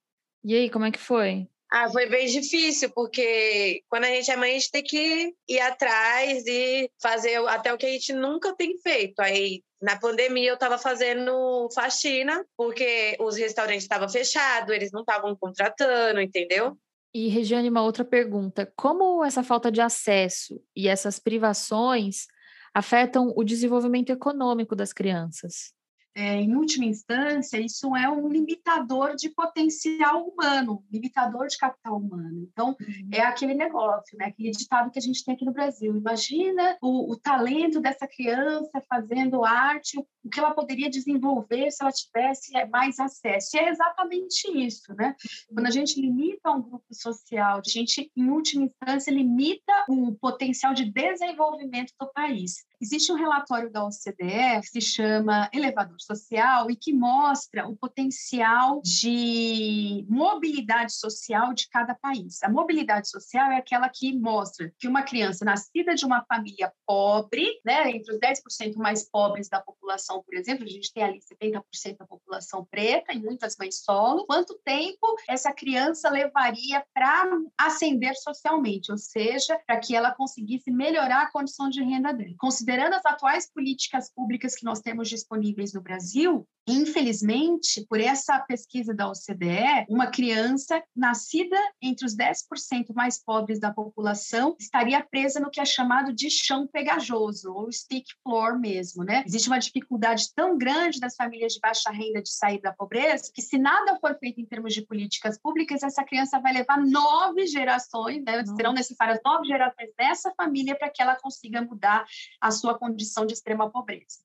E 0.44 0.54
aí, 0.54 0.70
como 0.70 0.84
é 0.84 0.90
que 0.90 0.99
foi? 0.99 1.49
Ah, 1.73 1.90
foi 1.90 2.08
bem 2.08 2.26
difícil, 2.26 2.90
porque 2.90 3.82
quando 3.88 4.04
a 4.04 4.08
gente 4.08 4.30
é 4.30 4.37
mãe, 4.37 4.50
a 4.50 4.54
gente 4.54 4.70
tem 4.70 4.82
que 4.82 5.34
ir 5.49 5.61
atrás 5.61 6.46
e 6.46 6.88
fazer 7.02 7.37
até 7.49 7.75
o 7.75 7.76
que 7.76 7.87
a 7.87 7.90
gente 7.90 8.12
nunca 8.12 8.54
tem 8.54 8.78
feito. 8.78 9.18
Aí, 9.18 9.61
na 9.82 9.99
pandemia, 9.99 10.50
eu 10.50 10.54
estava 10.54 10.78
fazendo 10.78 11.68
faxina, 11.75 12.46
porque 12.56 13.16
os 13.18 13.37
restaurantes 13.37 13.82
estavam 13.82 14.08
fechados, 14.08 14.73
eles 14.73 14.92
não 14.92 15.00
estavam 15.00 15.34
contratando, 15.34 16.20
entendeu? 16.20 16.78
E, 17.12 17.28
Regiane, 17.28 17.68
uma 17.68 17.82
outra 17.82 18.04
pergunta: 18.04 18.73
como 18.76 19.25
essa 19.25 19.42
falta 19.42 19.73
de 19.73 19.80
acesso 19.80 20.62
e 20.76 20.87
essas 20.87 21.18
privações 21.18 22.26
afetam 22.75 23.33
o 23.37 23.45
desenvolvimento 23.45 24.11
econômico 24.11 24.75
das 24.75 24.93
crianças? 24.93 25.73
É, 26.16 26.37
em 26.40 26.54
última 26.54 26.85
instância, 26.85 27.59
isso 27.59 27.97
é 27.97 28.09
um 28.09 28.28
limitador 28.28 29.16
de 29.16 29.31
potencial 29.31 30.25
humano, 30.25 30.85
limitador 30.88 31.49
de 31.49 31.59
capital 31.59 31.97
humano. 31.97 32.49
Então, 32.52 32.69
uhum. 32.69 33.09
é 33.12 33.21
aquele 33.21 33.52
negócio, 33.52 34.16
né? 34.16 34.26
aquele 34.26 34.52
ditado 34.52 34.93
que 34.93 34.99
a 34.99 35.02
gente 35.02 35.25
tem 35.25 35.35
aqui 35.35 35.45
no 35.45 35.52
Brasil. 35.52 35.97
Imagina 35.97 36.76
o, 36.81 37.11
o 37.12 37.16
talento 37.16 37.81
dessa 37.81 38.07
criança 38.07 38.81
fazendo 38.88 39.45
arte, 39.45 39.99
o, 39.99 40.07
o, 40.25 40.31
que 40.31 40.40
ela 40.40 40.52
poderia 40.52 40.90
desenvolver 40.90 41.71
se 41.71 41.83
ela 41.83 41.93
tivesse 41.93 42.52
mais 42.71 42.99
acesso. 42.99 43.57
E 43.57 43.61
é 43.61 43.69
exatamente 43.69 44.50
isso, 44.54 44.95
né? 44.95 45.14
Quando 45.52 45.66
a 45.66 45.71
gente 45.71 46.00
limita 46.00 46.50
um 46.50 46.62
grupo 46.62 46.85
social, 46.93 47.59
a 47.59 47.69
gente, 47.69 48.11
em 48.16 48.31
última 48.31 48.64
instância, 48.64 49.11
limita 49.11 49.73
o 49.88 50.14
potencial 50.14 50.75
de 50.75 50.90
desenvolvimento 50.90 51.93
do 51.99 52.11
país. 52.12 52.64
Existe 52.81 53.11
um 53.12 53.16
relatório 53.16 53.71
da 53.71 53.85
OCDE 53.85 54.61
que 54.61 54.69
se 54.69 54.81
chama 54.81 55.49
Elevador 55.52 55.97
Social 56.00 56.71
e 56.71 56.76
que 56.76 56.93
mostra 56.93 57.66
o 57.66 57.76
potencial 57.76 58.83
de 58.83 60.04
mobilidade 60.09 60.93
social 60.93 61.54
de 61.54 61.69
cada 61.69 61.95
país. 61.95 62.43
A 62.43 62.50
mobilidade 62.50 63.09
social 63.09 63.50
é 63.50 63.57
aquela 63.57 63.88
que 63.88 64.12
mostra 64.12 64.71
que 64.78 64.87
uma 64.87 65.02
criança 65.02 65.45
nascida 65.45 65.95
de 65.95 66.04
uma 66.04 66.25
família 66.26 66.73
pobre, 66.87 67.59
né, 67.64 67.90
entre 67.90 68.12
os 68.12 68.21
10% 68.21 68.76
mais 68.76 69.09
pobres 69.09 69.49
da 69.49 69.61
população, 69.61 70.13
por 70.23 70.35
exemplo, 70.35 70.64
a 70.64 70.68
gente 70.68 70.92
tem 70.92 71.02
ali 71.02 71.18
70% 71.18 71.97
da 71.99 72.06
população 72.06 72.64
preta 72.64 73.12
e 73.12 73.18
muitas 73.18 73.56
mães 73.56 73.83
solo, 73.83 74.26
quanto 74.26 74.59
tempo 74.64 75.16
essa 75.28 75.52
criança 75.52 76.11
levaria 76.11 76.85
para 76.92 77.28
ascender 77.59 78.14
socialmente, 78.16 78.92
ou 78.92 78.99
seja, 78.99 79.59
para 79.66 79.78
que 79.78 79.97
ela 79.97 80.14
conseguisse 80.14 80.71
melhorar 80.71 81.23
a 81.23 81.30
condição 81.30 81.68
de 81.68 81.83
renda. 81.83 82.04
Considerando 82.38 82.85
considerando 82.85 82.94
as 82.94 83.06
atuais 83.06 83.50
políticas 83.50 84.11
públicas 84.12 84.54
que 84.54 84.64
nós 84.64 84.80
temos 84.80 85.09
disponíveis 85.09 85.73
no 85.73 85.80
Brasil, 85.80 86.47
infelizmente, 86.66 87.85
por 87.88 88.00
essa 88.00 88.38
pesquisa 88.40 88.94
da 88.94 89.09
OCDE, 89.09 89.87
uma 89.88 90.06
criança 90.06 90.83
nascida 90.97 91.56
entre 91.80 92.06
os 92.06 92.16
10% 92.16 92.94
mais 92.94 93.23
pobres 93.23 93.61
da 93.61 93.73
população 93.73 94.56
estaria 94.59 95.02
presa 95.02 95.40
no 95.40 95.50
que 95.50 95.61
é 95.61 95.64
chamado 95.64 96.12
de 96.12 96.30
chão 96.30 96.66
pegajoso, 96.66 97.52
ou 97.52 97.71
stick 97.71 98.06
floor 98.23 98.59
mesmo, 98.59 99.04
né? 99.04 99.23
Existe 99.26 99.49
uma 99.49 99.59
dificuldade 99.59 100.03
tão 100.34 100.58
grande 100.58 101.00
das 101.00 101.16
famílias 101.16 101.54
de 101.54 101.61
baixa 101.61 101.90
renda 101.90 102.23
de 102.23 102.30
sair 102.30 102.61
da 102.61 102.73
pobreza, 102.73 103.30
que 103.32 103.42
se 103.42 103.58
nada 103.58 103.99
for 104.00 104.16
feito 104.18 104.40
em 104.40 104.46
termos 104.46 104.75
de 104.75 104.82
políticas 104.82 105.38
públicas, 105.38 105.82
essa 105.82 106.04
criança 106.04 106.40
vai 106.40 106.52
levar 106.52 106.78
nove 106.78 107.46
gerações, 107.46 108.23
né? 108.25 108.44
serão 108.56 108.73
necessárias 108.73 109.20
nove 109.25 109.46
gerações 109.46 109.90
dessa 109.96 110.32
família 110.34 110.76
para 110.76 110.90
que 110.90 111.00
ela 111.00 111.16
consiga 111.16 111.62
mudar 111.62 112.04
a 112.40 112.50
sua 112.50 112.78
condição 112.78 113.25
de 113.25 113.34
extrema 113.34 113.70
pobreza. 113.70 114.18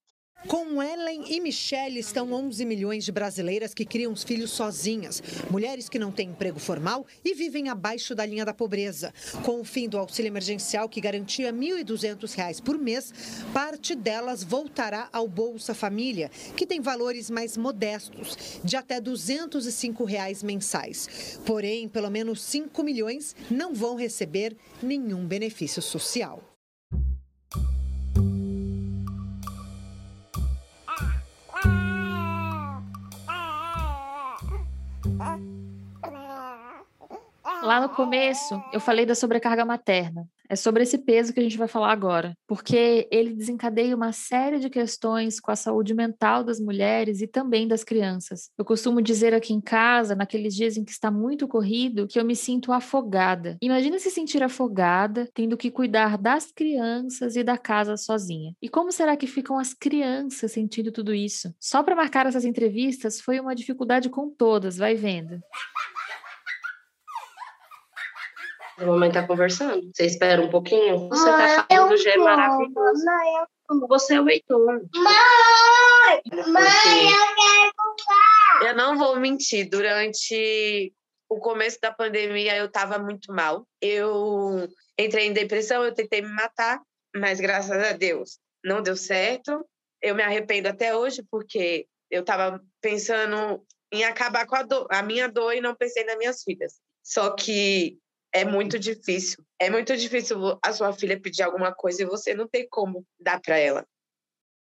Com 0.48 0.81
Ellen 0.81 1.25
e 1.27 1.41
Michelle 1.41 2.00
estão 2.00 2.31
11 2.31 2.63
milhões 2.63 3.03
de 3.03 3.12
brasileiras 3.12 3.74
que 3.74 3.84
criam 3.84 4.13
os 4.13 4.24
filhos 4.24 4.51
sozinhas, 4.51 5.22
mulheres 5.51 5.89
que 5.89 6.00
não 6.00 6.13
têm 6.13 6.29
emprego 6.29 6.58
formal 6.60 7.05
e 7.25 7.36
vivem 7.36 7.67
abaixo 7.67 8.15
da 8.15 8.25
linha 8.25 8.46
da 8.46 8.53
pobreza. 8.53 9.13
Com 9.43 9.60
o 9.60 9.65
fim 9.65 9.89
do 9.89 9.98
auxílio 9.98 10.29
emergencial 10.29 10.88
que 10.88 11.01
garantia 11.01 11.51
R$ 11.51 11.58
1.200 11.84 12.62
por 12.62 12.77
mês, 12.77 13.13
parte 13.53 13.93
delas 13.93 14.41
voltará 14.41 15.10
ao 15.12 15.27
Bolsa 15.27 15.74
Família, 15.74 16.31
que 16.55 16.65
tem 16.65 16.79
valores 16.79 17.29
mais 17.29 17.58
modestos, 17.58 18.62
de 18.63 18.77
até 18.77 19.01
205 19.01 20.05
reais 20.05 20.41
mensais. 20.41 21.38
Porém, 21.46 21.89
pelo 21.89 22.10
menos 22.10 22.41
5 22.43 22.81
milhões 22.81 23.36
não 23.51 23.74
vão 23.74 23.96
receber 23.96 24.55
nenhum 24.81 25.27
benefício 25.27 25.81
social. 25.81 26.49
Lá 37.61 37.81
no 37.81 37.89
começo, 37.89 38.61
eu 38.71 38.79
falei 38.79 39.05
da 39.05 39.13
sobrecarga 39.13 39.65
materna. 39.65 40.25
É 40.51 40.55
sobre 40.55 40.81
esse 40.81 40.97
peso 40.97 41.31
que 41.31 41.39
a 41.39 41.43
gente 41.43 41.59
vai 41.59 41.67
falar 41.67 41.91
agora, 41.91 42.35
porque 42.47 43.07
ele 43.11 43.35
desencadeia 43.35 43.95
uma 43.95 44.11
série 44.11 44.57
de 44.57 44.67
questões 44.67 45.39
com 45.39 45.51
a 45.51 45.55
saúde 45.55 45.93
mental 45.93 46.43
das 46.43 46.59
mulheres 46.59 47.21
e 47.21 47.27
também 47.27 47.67
das 47.67 47.83
crianças. 47.83 48.49
Eu 48.57 48.65
costumo 48.65 48.99
dizer 48.99 49.31
aqui 49.31 49.53
em 49.53 49.61
casa, 49.61 50.15
naqueles 50.15 50.55
dias 50.55 50.75
em 50.75 50.83
que 50.83 50.89
está 50.89 51.11
muito 51.11 51.47
corrido, 51.47 52.07
que 52.07 52.19
eu 52.19 52.25
me 52.25 52.35
sinto 52.35 52.71
afogada. 52.71 53.57
Imagina 53.61 53.99
se 53.99 54.09
sentir 54.09 54.41
afogada, 54.41 55.29
tendo 55.35 55.55
que 55.55 55.69
cuidar 55.69 56.17
das 56.17 56.51
crianças 56.51 57.35
e 57.35 57.43
da 57.43 57.57
casa 57.57 57.95
sozinha. 57.95 58.55
E 58.59 58.67
como 58.67 58.91
será 58.91 59.15
que 59.15 59.27
ficam 59.27 59.59
as 59.59 59.71
crianças 59.71 60.51
sentindo 60.51 60.91
tudo 60.91 61.13
isso? 61.13 61.53
Só 61.59 61.83
para 61.83 61.95
marcar 61.95 62.25
essas 62.25 62.45
entrevistas 62.45 63.21
foi 63.21 63.39
uma 63.39 63.53
dificuldade 63.53 64.09
com 64.09 64.31
todas, 64.31 64.77
vai 64.77 64.95
vendo. 64.95 65.39
A 68.79 68.86
mamãe 68.86 69.12
tá 69.12 69.27
conversando. 69.27 69.91
Você 69.93 70.05
espera 70.05 70.41
um 70.41 70.50
pouquinho? 70.50 71.09
Você 71.09 71.25
tá 71.25 71.67
falando 71.69 71.98
já 71.98 72.12
é 72.12 72.17
maravilhoso. 72.17 73.05
Você 73.89 74.15
é 74.15 74.21
o 74.21 74.29
Heitor. 74.29 74.65
Mãe! 74.95 76.21
Mãe, 76.48 77.12
eu 77.12 77.36
quero 77.36 77.74
comprar! 77.75 78.69
Eu 78.69 78.75
não 78.75 78.98
vou 78.98 79.19
mentir. 79.19 79.69
Durante 79.69 80.93
o 81.27 81.39
começo 81.39 81.77
da 81.81 81.91
pandemia, 81.91 82.55
eu 82.55 82.71
tava 82.71 82.98
muito 82.98 83.33
mal. 83.33 83.67
Eu 83.81 84.69
entrei 84.98 85.27
em 85.27 85.33
depressão, 85.33 85.83
eu 85.83 85.93
tentei 85.93 86.21
me 86.21 86.31
matar, 86.31 86.81
mas 87.13 87.41
graças 87.41 87.83
a 87.83 87.91
Deus 87.91 88.39
não 88.63 88.81
deu 88.81 88.95
certo. 88.95 89.65
Eu 90.01 90.15
me 90.15 90.24
arrependo 90.24 90.69
até 90.69 90.95
hoje, 90.95 91.21
porque 91.29 91.86
eu 92.09 92.24
tava 92.24 92.62
pensando 92.79 93.62
em 93.91 94.05
acabar 94.05 94.48
com 94.48 94.55
a, 94.55 94.63
dor, 94.63 94.88
a 94.89 95.03
minha 95.03 95.27
dor 95.27 95.53
e 95.53 95.59
não 95.59 95.75
pensei 95.75 96.05
nas 96.05 96.17
minhas 96.17 96.43
filhas. 96.43 96.79
Só 97.03 97.31
que 97.31 98.00
é 98.33 98.45
muito 98.45 98.77
difícil. 98.79 99.43
É 99.59 99.69
muito 99.69 99.95
difícil 99.95 100.57
a 100.63 100.71
sua 100.71 100.93
filha 100.93 101.19
pedir 101.19 101.43
alguma 101.43 101.74
coisa 101.74 102.03
e 102.03 102.05
você 102.05 102.33
não 102.33 102.48
tem 102.48 102.67
como 102.69 103.05
dar 103.19 103.39
para 103.41 103.57
ela. 103.57 103.86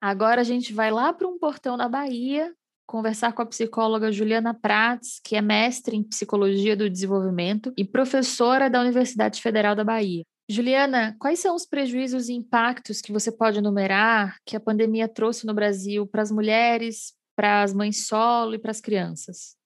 Agora 0.02 0.42
a 0.42 0.46
gente 0.46 0.74
vai 0.74 0.92
lá 0.92 1.12
para 1.12 1.28
um 1.28 1.38
portão 1.38 1.76
na 1.76 1.90
Bahia 1.90 2.54
conversar 2.88 3.34
com 3.34 3.44
a 3.44 3.46
psicóloga 3.46 4.12
Juliana 4.12 4.52
Prats, 4.52 5.20
que 5.24 5.36
é 5.36 5.42
mestre 5.42 5.96
em 5.96 6.02
psicologia 6.02 6.76
do 6.76 6.90
desenvolvimento 6.90 7.72
e 7.78 7.86
professora 7.86 8.68
da 8.68 8.82
Universidade 8.82 9.40
Federal 9.44 9.76
da 9.76 9.84
Bahia. 9.84 10.24
Juliana, 10.50 11.16
quais 11.20 11.38
são 11.38 11.54
os 11.54 11.68
prejuízos 11.68 12.30
e 12.30 12.34
impactos 12.34 13.00
que 13.00 13.12
você 13.12 13.32
pode 13.32 13.60
enumerar 13.60 14.38
que 14.44 14.56
a 14.56 14.60
pandemia 14.60 15.08
trouxe 15.08 15.46
no 15.46 15.54
Brasil 15.54 16.08
para 16.08 16.24
as 16.24 16.32
mulheres, 16.32 17.14
para 17.36 17.62
as 17.62 17.76
mães 17.76 18.08
solo 18.08 18.56
e 18.56 18.58
para 18.58 18.72
as 18.72 18.82
crianças? 18.82 19.59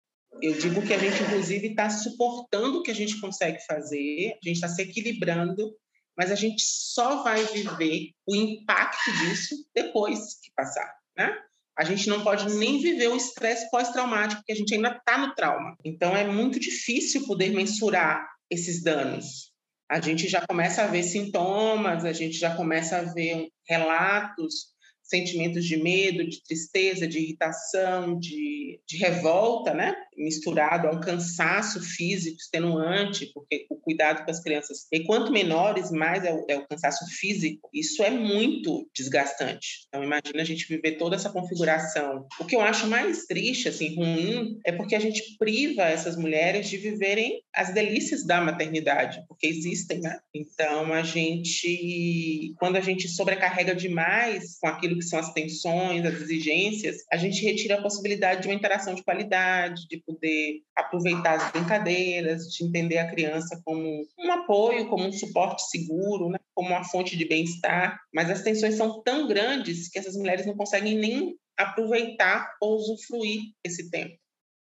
Eu 0.43 0.57
digo 0.57 0.85
que 0.85 0.93
a 0.93 0.97
gente, 0.97 1.23
inclusive, 1.23 1.67
está 1.67 1.89
suportando 1.89 2.79
o 2.79 2.83
que 2.83 2.91
a 2.91 2.93
gente 2.93 3.17
consegue 3.21 3.65
fazer, 3.65 4.33
a 4.33 4.45
gente 4.45 4.55
está 4.55 4.67
se 4.67 4.81
equilibrando, 4.81 5.73
mas 6.17 6.31
a 6.31 6.35
gente 6.35 6.62
só 6.67 7.23
vai 7.23 7.45
viver 7.45 8.09
o 8.27 8.35
impacto 8.35 9.09
disso 9.19 9.55
depois 9.73 10.19
que 10.41 10.51
passar, 10.53 10.93
né? 11.17 11.33
A 11.79 11.85
gente 11.85 12.09
não 12.09 12.25
pode 12.25 12.53
nem 12.55 12.81
viver 12.81 13.07
o 13.07 13.15
estresse 13.15 13.71
pós-traumático, 13.71 14.41
porque 14.41 14.51
a 14.51 14.55
gente 14.55 14.75
ainda 14.75 14.89
está 14.89 15.17
no 15.17 15.33
trauma. 15.33 15.77
Então, 15.81 16.13
é 16.13 16.27
muito 16.27 16.59
difícil 16.59 17.25
poder 17.25 17.53
mensurar 17.53 18.27
esses 18.51 18.83
danos. 18.83 19.53
A 19.89 20.01
gente 20.01 20.27
já 20.27 20.45
começa 20.45 20.83
a 20.83 20.88
ver 20.88 21.03
sintomas, 21.03 22.03
a 22.03 22.12
gente 22.12 22.38
já 22.38 22.53
começa 22.53 22.97
a 22.97 23.03
ver 23.13 23.47
relatos 23.65 24.72
sentimentos 25.13 25.63
de 25.63 25.77
medo, 25.77 26.27
de 26.27 26.41
tristeza, 26.41 27.08
de 27.08 27.20
irritação, 27.20 28.17
de, 28.17 28.79
de 28.88 28.98
revolta, 28.98 29.72
né? 29.72 29.93
Misturado 30.17 30.88
a 30.88 30.91
um 30.91 31.00
cansaço 31.00 31.79
físico 31.79 32.38
extenuante, 32.38 33.29
porque 33.32 33.67
o 33.70 33.75
cuidado 33.75 34.25
com 34.25 34.32
as 34.32 34.41
crianças, 34.41 34.88
e 34.91 35.03
quanto 35.03 35.32
menores, 35.32 35.91
mais 35.91 36.24
é 36.24 36.34
o, 36.34 36.46
é 36.50 36.58
o 36.58 36.67
cansaço 36.67 37.05
físico, 37.20 37.70
isso 37.72 38.01
é 38.01 38.10
muito 38.10 38.89
desgastante. 38.96 39.86
Então, 39.88 40.03
imagina 40.03 40.41
a 40.41 40.46
gente 40.46 40.67
viver 40.67 40.93
toda 40.93 41.15
essa 41.15 41.29
configuração. 41.29 42.25
O 42.39 42.46
que 42.46 42.55
eu 42.55 42.62
acho 42.62 42.88
mais 42.88 43.25
triste, 43.25 43.70
assim, 43.70 43.96
ruim, 43.96 44.60
é 44.65 44.72
porque 44.72 44.96
a 44.96 45.00
gente 45.00 45.38
priva 45.38 45.84
essas 45.84 46.15
mulheres 46.15 46.67
de 46.67 46.77
viverem 46.77 47.39
as 47.53 47.72
delícias 47.72 48.25
da 48.25 48.41
maternidade, 48.41 49.24
porque 49.27 49.46
existem, 49.46 50.00
né? 50.00 50.17
Então, 50.34 50.91
a 50.91 51.03
gente, 51.03 52.53
quando 52.58 52.77
a 52.77 52.82
gente 52.82 53.08
sobrecarrega 53.08 53.75
demais 53.75 54.58
com 54.60 54.67
aquilo 54.67 54.96
que 54.96 55.02
são 55.10 55.19
as 55.19 55.33
tensões, 55.33 56.05
as 56.05 56.22
exigências, 56.22 56.98
a 57.12 57.17
gente 57.17 57.43
retira 57.43 57.75
a 57.75 57.81
possibilidade 57.81 58.41
de 58.41 58.48
uma 58.48 58.53
interação 58.53 58.95
de 58.95 59.03
qualidade, 59.03 59.88
de 59.88 59.98
poder 59.98 60.62
aproveitar 60.75 61.36
as 61.36 61.51
brincadeiras, 61.51 62.48
de 62.48 62.65
entender 62.65 62.98
a 62.98 63.10
criança 63.10 63.62
como 63.63 64.05
um 64.19 64.31
apoio, 64.31 64.88
como 64.88 65.05
um 65.05 65.12
suporte 65.12 65.63
seguro, 65.69 66.29
né? 66.29 66.39
como 66.53 66.69
uma 66.69 66.83
fonte 66.83 67.17
de 67.17 67.25
bem-estar. 67.25 68.00
Mas 68.13 68.29
as 68.29 68.41
tensões 68.41 68.75
são 68.75 69.01
tão 69.03 69.27
grandes 69.27 69.89
que 69.89 70.00
essas 70.00 70.15
mulheres 70.15 70.45
não 70.45 70.55
conseguem 70.55 70.98
nem 70.98 71.36
aproveitar 71.57 72.55
ou 72.62 72.75
usufruir 72.75 73.41
esse 73.63 73.89
tempo. 73.89 74.15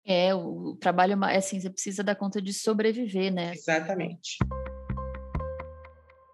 É, 0.06 0.34
o 0.34 0.74
trabalho 0.80 1.22
é 1.24 1.36
assim, 1.36 1.60
você 1.60 1.68
precisa 1.68 2.02
dar 2.02 2.14
conta 2.14 2.40
de 2.40 2.54
sobreviver, 2.54 3.32
né? 3.32 3.52
Exatamente. 3.52 4.38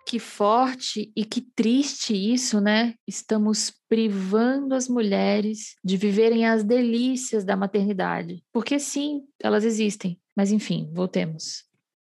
Que 0.07 0.19
forte 0.19 1.13
e 1.17 1.25
que 1.25 1.41
triste 1.41 2.15
isso, 2.15 2.61
né? 2.61 2.95
Estamos 3.07 3.73
privando 3.89 4.75
as 4.75 4.89
mulheres 4.89 5.75
de 5.83 5.97
viverem 5.97 6.47
as 6.47 6.63
delícias 6.63 7.45
da 7.45 7.57
maternidade. 7.57 8.43
Porque 8.53 8.79
sim, 8.79 9.23
elas 9.43 9.65
existem. 9.65 10.21
Mas 10.37 10.53
enfim, 10.53 10.91
voltemos. 10.93 11.65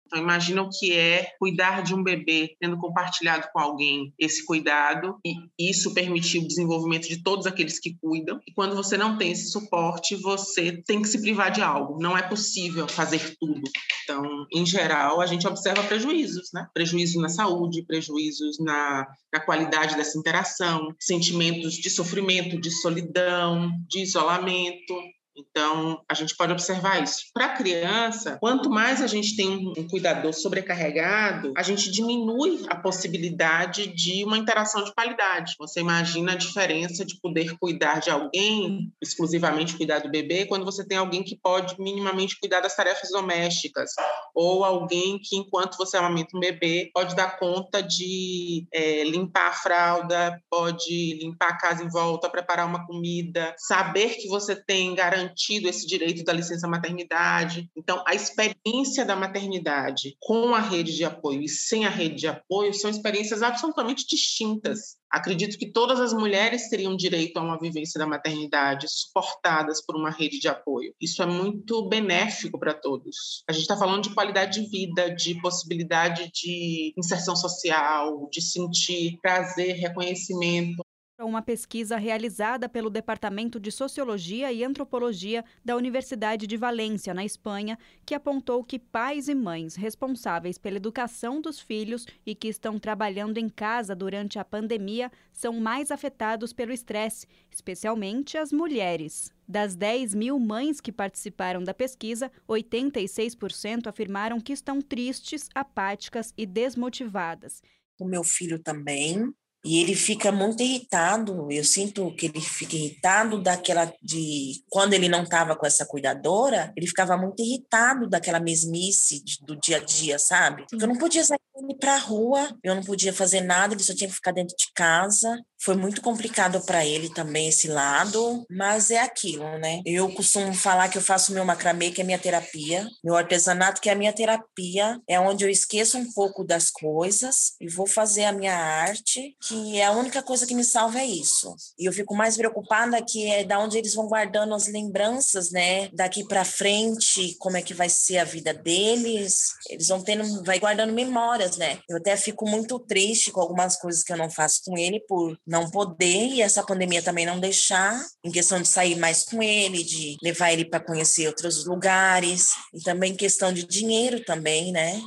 Então, 0.07 0.19
imagina 0.19 0.61
o 0.61 0.69
que 0.69 0.93
é 0.93 1.33
cuidar 1.37 1.83
de 1.83 1.93
um 1.93 2.01
bebê, 2.01 2.55
tendo 2.59 2.77
compartilhado 2.77 3.47
com 3.53 3.59
alguém 3.59 4.13
esse 4.17 4.45
cuidado, 4.45 5.17
e 5.25 5.69
isso 5.69 5.93
permitir 5.93 6.39
o 6.39 6.47
desenvolvimento 6.47 7.07
de 7.07 7.21
todos 7.21 7.45
aqueles 7.45 7.77
que 7.79 7.95
cuidam. 8.01 8.39
E 8.47 8.53
quando 8.53 8.75
você 8.75 8.97
não 8.97 9.17
tem 9.17 9.31
esse 9.31 9.51
suporte, 9.51 10.15
você 10.15 10.81
tem 10.85 11.01
que 11.01 11.07
se 11.09 11.21
privar 11.21 11.51
de 11.51 11.61
algo. 11.61 12.01
Não 12.01 12.17
é 12.17 12.21
possível 12.21 12.87
fazer 12.87 13.35
tudo. 13.39 13.61
Então, 14.03 14.23
em 14.53 14.65
geral, 14.65 15.19
a 15.19 15.25
gente 15.25 15.45
observa 15.45 15.83
prejuízos, 15.83 16.49
né? 16.53 16.67
Prejuízos 16.73 17.21
na 17.21 17.29
saúde, 17.29 17.85
prejuízos 17.85 18.57
na, 18.59 19.05
na 19.33 19.39
qualidade 19.41 19.95
dessa 19.97 20.17
interação, 20.17 20.95
sentimentos 20.99 21.73
de 21.73 21.89
sofrimento, 21.89 22.59
de 22.59 22.71
solidão, 22.71 23.69
de 23.89 24.03
isolamento. 24.03 24.93
Então, 25.37 26.01
a 26.09 26.15
gente 26.15 26.35
pode 26.35 26.51
observar 26.51 27.03
isso. 27.03 27.25
Para 27.31 27.45
a 27.45 27.55
criança, 27.55 28.37
quanto 28.41 28.69
mais 28.69 29.01
a 29.01 29.07
gente 29.07 29.35
tem 29.35 29.71
um 29.77 29.87
cuidador 29.87 30.33
sobrecarregado, 30.33 31.53
a 31.55 31.61
gente 31.61 31.91
diminui 31.91 32.65
a 32.67 32.75
possibilidade 32.75 33.87
de 33.87 34.23
uma 34.23 34.37
interação 34.37 34.83
de 34.83 34.93
qualidade. 34.93 35.53
Você 35.59 35.79
imagina 35.79 36.31
a 36.31 36.35
diferença 36.35 37.05
de 37.05 37.19
poder 37.21 37.55
cuidar 37.59 37.99
de 37.99 38.09
alguém, 38.09 38.91
exclusivamente 39.01 39.77
cuidar 39.77 39.99
do 39.99 40.09
bebê, 40.09 40.45
quando 40.45 40.65
você 40.65 40.85
tem 40.85 40.97
alguém 40.97 41.23
que 41.23 41.37
pode 41.37 41.79
minimamente 41.79 42.39
cuidar 42.39 42.61
das 42.61 42.75
tarefas 42.75 43.11
domésticas, 43.11 43.91
ou 44.33 44.63
alguém 44.63 45.19
que, 45.21 45.37
enquanto 45.37 45.77
você 45.77 45.97
amamenta 45.97 46.35
um 46.35 46.39
bebê, 46.39 46.89
pode 46.93 47.15
dar 47.15 47.37
conta 47.37 47.83
de 47.83 48.65
é, 48.73 49.03
limpar 49.03 49.49
a 49.49 49.53
fralda, 49.53 50.41
pode 50.49 51.19
limpar 51.21 51.49
a 51.49 51.57
casa 51.57 51.83
em 51.83 51.89
volta, 51.89 52.29
preparar 52.29 52.65
uma 52.65 52.87
comida, 52.87 53.53
saber 53.57 54.15
que 54.15 54.27
você 54.27 54.55
tem 54.55 54.95
garantia 54.95 55.26
garantido 55.27 55.67
esse 55.67 55.85
direito 55.85 56.23
da 56.23 56.33
licença 56.33 56.67
maternidade. 56.67 57.69
Então, 57.75 58.03
a 58.07 58.15
experiência 58.15 59.05
da 59.05 59.15
maternidade 59.15 60.15
com 60.19 60.55
a 60.55 60.59
rede 60.59 60.95
de 60.95 61.03
apoio 61.03 61.41
e 61.41 61.49
sem 61.49 61.85
a 61.85 61.89
rede 61.89 62.15
de 62.15 62.27
apoio 62.27 62.73
são 62.73 62.89
experiências 62.89 63.41
absolutamente 63.41 64.05
distintas. 64.07 64.97
Acredito 65.09 65.57
que 65.57 65.71
todas 65.71 66.01
as 66.01 66.13
mulheres 66.13 66.69
teriam 66.69 66.95
direito 66.95 67.37
a 67.37 67.41
uma 67.41 67.57
vivência 67.57 67.97
da 67.97 68.05
maternidade 68.05 68.87
suportadas 68.89 69.83
por 69.85 69.95
uma 69.95 70.09
rede 70.09 70.39
de 70.39 70.49
apoio. 70.49 70.93
Isso 70.99 71.23
é 71.23 71.25
muito 71.25 71.87
benéfico 71.87 72.59
para 72.59 72.73
todos. 72.73 73.43
A 73.47 73.53
gente 73.53 73.61
está 73.61 73.77
falando 73.77 74.03
de 74.03 74.13
qualidade 74.13 74.61
de 74.61 74.69
vida, 74.69 75.13
de 75.15 75.39
possibilidade 75.41 76.29
de 76.33 76.93
inserção 76.97 77.35
social, 77.37 78.27
de 78.29 78.41
sentir 78.41 79.17
prazer, 79.21 79.75
reconhecimento 79.75 80.86
uma 81.25 81.41
pesquisa 81.41 81.97
realizada 81.97 82.69
pelo 82.69 82.91
Departamento 82.91 83.59
de 83.59 83.71
Sociologia 83.71 84.53
e 84.53 84.63
Antropologia 84.63 85.43
da 85.65 85.75
Universidade 85.75 86.45
de 86.45 86.55
Valência, 86.55 87.11
na 87.13 87.25
Espanha, 87.25 87.77
que 88.05 88.13
apontou 88.13 88.63
que 88.63 88.77
pais 88.77 89.27
e 89.27 89.33
mães 89.33 89.75
responsáveis 89.75 90.59
pela 90.59 90.77
educação 90.77 91.41
dos 91.41 91.59
filhos 91.59 92.05
e 92.23 92.35
que 92.35 92.47
estão 92.47 92.77
trabalhando 92.77 93.39
em 93.39 93.49
casa 93.49 93.95
durante 93.95 94.37
a 94.37 94.45
pandemia 94.45 95.11
são 95.33 95.59
mais 95.59 95.89
afetados 95.89 96.53
pelo 96.53 96.71
estresse, 96.71 97.27
especialmente 97.49 98.37
as 98.37 98.51
mulheres. 98.51 99.33
Das 99.47 99.75
10 99.75 100.13
mil 100.13 100.39
mães 100.39 100.79
que 100.79 100.91
participaram 100.91 101.63
da 101.63 101.73
pesquisa, 101.73 102.31
86% 102.47 103.87
afirmaram 103.87 104.39
que 104.39 104.53
estão 104.53 104.79
tristes, 104.81 105.49
apáticas 105.55 106.31
e 106.37 106.45
desmotivadas. 106.45 107.63
O 107.99 108.05
meu 108.05 108.23
filho 108.23 108.59
também 108.59 109.33
e 109.63 109.81
ele 109.81 109.95
fica 109.95 110.31
muito 110.31 110.61
irritado. 110.63 111.51
Eu 111.51 111.63
sinto 111.63 112.13
que 112.15 112.27
ele 112.27 112.41
fica 112.41 112.75
irritado 112.75 113.41
daquela 113.41 113.91
de 114.01 114.63
quando 114.69 114.93
ele 114.93 115.09
não 115.09 115.23
estava 115.23 115.55
com 115.55 115.65
essa 115.65 115.85
cuidadora, 115.85 116.71
ele 116.75 116.87
ficava 116.87 117.17
muito 117.17 117.41
irritado 117.41 118.09
daquela 118.09 118.39
mesmice 118.39 119.23
do 119.41 119.55
dia 119.55 119.77
a 119.77 119.83
dia, 119.83 120.19
sabe? 120.19 120.65
Porque 120.69 120.83
eu 120.83 120.87
não 120.87 120.97
podia 120.97 121.23
sair 121.23 121.37
para 121.79 121.95
a 121.95 121.99
rua, 121.99 122.55
eu 122.63 122.75
não 122.75 122.83
podia 122.83 123.11
fazer 123.11 123.41
nada, 123.41 123.73
ele 123.73 123.83
só 123.83 123.93
tinha 123.93 124.07
que 124.07 124.15
ficar 124.15 124.31
dentro 124.31 124.55
de 124.55 124.71
casa. 124.73 125.41
Foi 125.59 125.75
muito 125.75 126.01
complicado 126.01 126.63
para 126.65 126.85
ele 126.85 127.09
também 127.09 127.47
esse 127.47 127.67
lado, 127.67 128.45
mas 128.49 128.91
é 128.91 128.99
aquilo, 128.99 129.57
né? 129.57 129.81
Eu 129.85 130.11
costumo 130.13 130.53
falar 130.53 130.87
que 130.87 130.97
eu 130.97 131.01
faço 131.01 131.33
meu 131.33 131.43
macramê, 131.43 131.89
que 131.89 131.99
é 131.99 132.03
minha 132.03 132.19
terapia, 132.19 132.87
meu 133.03 133.15
artesanato, 133.15 133.81
que 133.81 133.89
é 133.89 133.93
a 133.93 133.95
minha 133.95 134.13
terapia, 134.13 135.01
é 135.07 135.19
onde 135.19 135.43
eu 135.43 135.49
esqueço 135.49 135.97
um 135.97 136.11
pouco 136.13 136.43
das 136.43 136.69
coisas 136.69 137.55
e 137.59 137.67
vou 137.67 137.87
fazer 137.87 138.25
a 138.25 138.31
minha 138.31 138.55
arte, 138.55 139.35
que 139.47 139.79
é 139.79 139.85
a 139.85 139.91
única 139.91 140.21
coisa 140.21 140.45
que 140.45 140.55
me 140.55 140.63
salva 140.63 140.99
é 140.99 141.05
isso. 141.05 141.55
E 141.79 141.85
eu 141.85 141.93
fico 141.93 142.15
mais 142.15 142.35
preocupada 142.35 143.01
que 143.01 143.27
é 143.27 143.43
da 143.43 143.59
onde 143.59 143.77
eles 143.77 143.93
vão 143.93 144.07
guardando 144.07 144.53
as 144.53 144.67
lembranças, 144.67 145.51
né? 145.51 145.89
Daqui 145.93 146.23
para 146.23 146.43
frente, 146.43 147.35
como 147.39 147.57
é 147.57 147.61
que 147.61 147.73
vai 147.73 147.89
ser 147.89 148.17
a 148.17 148.23
vida 148.23 148.53
deles? 148.53 149.53
Eles 149.69 149.87
vão 149.87 150.01
tendo, 150.01 150.43
vai 150.43 150.59
guardando 150.59 150.93
memórias, 150.93 151.57
né? 151.57 151.79
Eu 151.89 151.97
até 151.97 152.15
fico 152.17 152.47
muito 152.47 152.79
triste 152.79 153.31
com 153.31 153.41
algumas 153.41 153.77
coisas 153.77 154.03
que 154.03 154.11
eu 154.11 154.17
não 154.17 154.29
faço 154.29 154.61
com 154.65 154.77
ele 154.77 154.99
por 155.07 155.37
não 155.45 155.69
poder 155.69 156.27
e 156.27 156.41
essa 156.41 156.63
pandemia 156.63 157.01
também 157.01 157.25
não 157.25 157.39
deixar, 157.39 157.99
em 158.23 158.31
questão 158.31 158.61
de 158.61 158.67
sair 158.67 158.95
mais 158.95 159.23
com 159.23 159.41
ele, 159.41 159.83
de 159.83 160.17
levar 160.21 160.51
ele 160.51 160.65
para 160.65 160.79
conhecer 160.79 161.27
outros 161.27 161.65
lugares 161.65 162.49
e 162.73 162.81
também 162.81 163.15
questão 163.15 163.53
de 163.53 163.65
dinheiro 163.65 164.23
também, 164.23 164.71
né? 164.71 165.01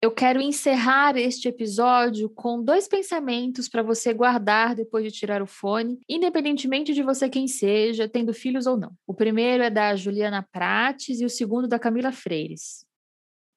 Eu 0.00 0.10
quero 0.10 0.40
encerrar 0.40 1.16
este 1.16 1.48
episódio 1.48 2.28
com 2.28 2.62
dois 2.62 2.86
pensamentos 2.86 3.68
para 3.68 3.82
você 3.82 4.12
guardar 4.12 4.74
depois 4.74 5.04
de 5.04 5.10
tirar 5.10 5.42
o 5.42 5.46
fone, 5.46 5.98
independentemente 6.08 6.92
de 6.92 7.02
você 7.02 7.28
quem 7.28 7.48
seja, 7.48 8.08
tendo 8.08 8.34
filhos 8.34 8.66
ou 8.66 8.76
não. 8.76 8.92
O 9.06 9.14
primeiro 9.14 9.62
é 9.62 9.70
da 9.70 9.96
Juliana 9.96 10.46
Prates 10.52 11.20
e 11.20 11.24
o 11.24 11.30
segundo 11.30 11.66
da 11.66 11.78
Camila 11.78 12.12
Freires 12.12 12.85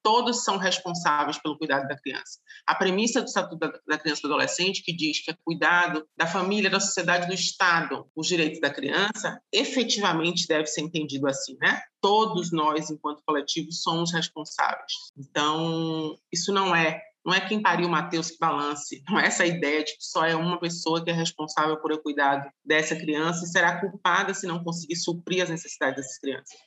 todos 0.02 0.44
são 0.44 0.56
responsáveis 0.56 1.38
pelo 1.38 1.58
cuidado 1.58 1.86
da 1.88 1.96
criança. 1.96 2.38
A 2.66 2.74
premissa 2.74 3.20
do 3.20 3.26
Estatuto 3.26 3.58
da 3.86 3.98
Criança 3.98 4.20
e 4.20 4.22
do 4.22 4.28
Adolescente, 4.28 4.82
que 4.82 4.92
diz 4.92 5.24
que 5.24 5.30
é 5.30 5.36
cuidado 5.44 6.06
da 6.16 6.26
família, 6.26 6.70
da 6.70 6.80
sociedade, 6.80 7.26
do 7.26 7.34
Estado, 7.34 8.06
os 8.14 8.26
direitos 8.26 8.60
da 8.60 8.70
criança, 8.70 9.40
efetivamente 9.52 10.46
deve 10.46 10.66
ser 10.66 10.80
entendido 10.80 11.26
assim, 11.26 11.56
né? 11.60 11.80
Todos 12.00 12.52
nós, 12.52 12.90
enquanto 12.90 13.22
coletivo, 13.26 13.72
somos 13.72 14.12
responsáveis. 14.12 14.92
Então, 15.16 16.16
isso 16.32 16.52
não 16.52 16.74
é 16.74 17.00
não 17.24 17.34
é 17.34 17.40
quem 17.40 17.60
pariu 17.60 17.86
o 17.86 17.90
Mateus 17.90 18.30
que 18.30 18.38
balance, 18.38 19.02
não 19.08 19.18
é 19.20 19.26
essa 19.26 19.44
ideia 19.44 19.84
de 19.84 19.92
que 19.92 20.02
só 20.02 20.24
é 20.24 20.34
uma 20.34 20.58
pessoa 20.58 21.04
que 21.04 21.10
é 21.10 21.12
responsável 21.12 21.76
por 21.76 21.92
o 21.92 22.02
cuidado 22.02 22.50
dessa 22.64 22.96
criança 22.96 23.44
e 23.44 23.48
será 23.48 23.78
culpada 23.78 24.32
se 24.32 24.46
não 24.46 24.64
conseguir 24.64 24.96
suprir 24.96 25.42
as 25.42 25.50
necessidades 25.50 25.96
dessas 25.96 26.18
crianças. 26.18 26.58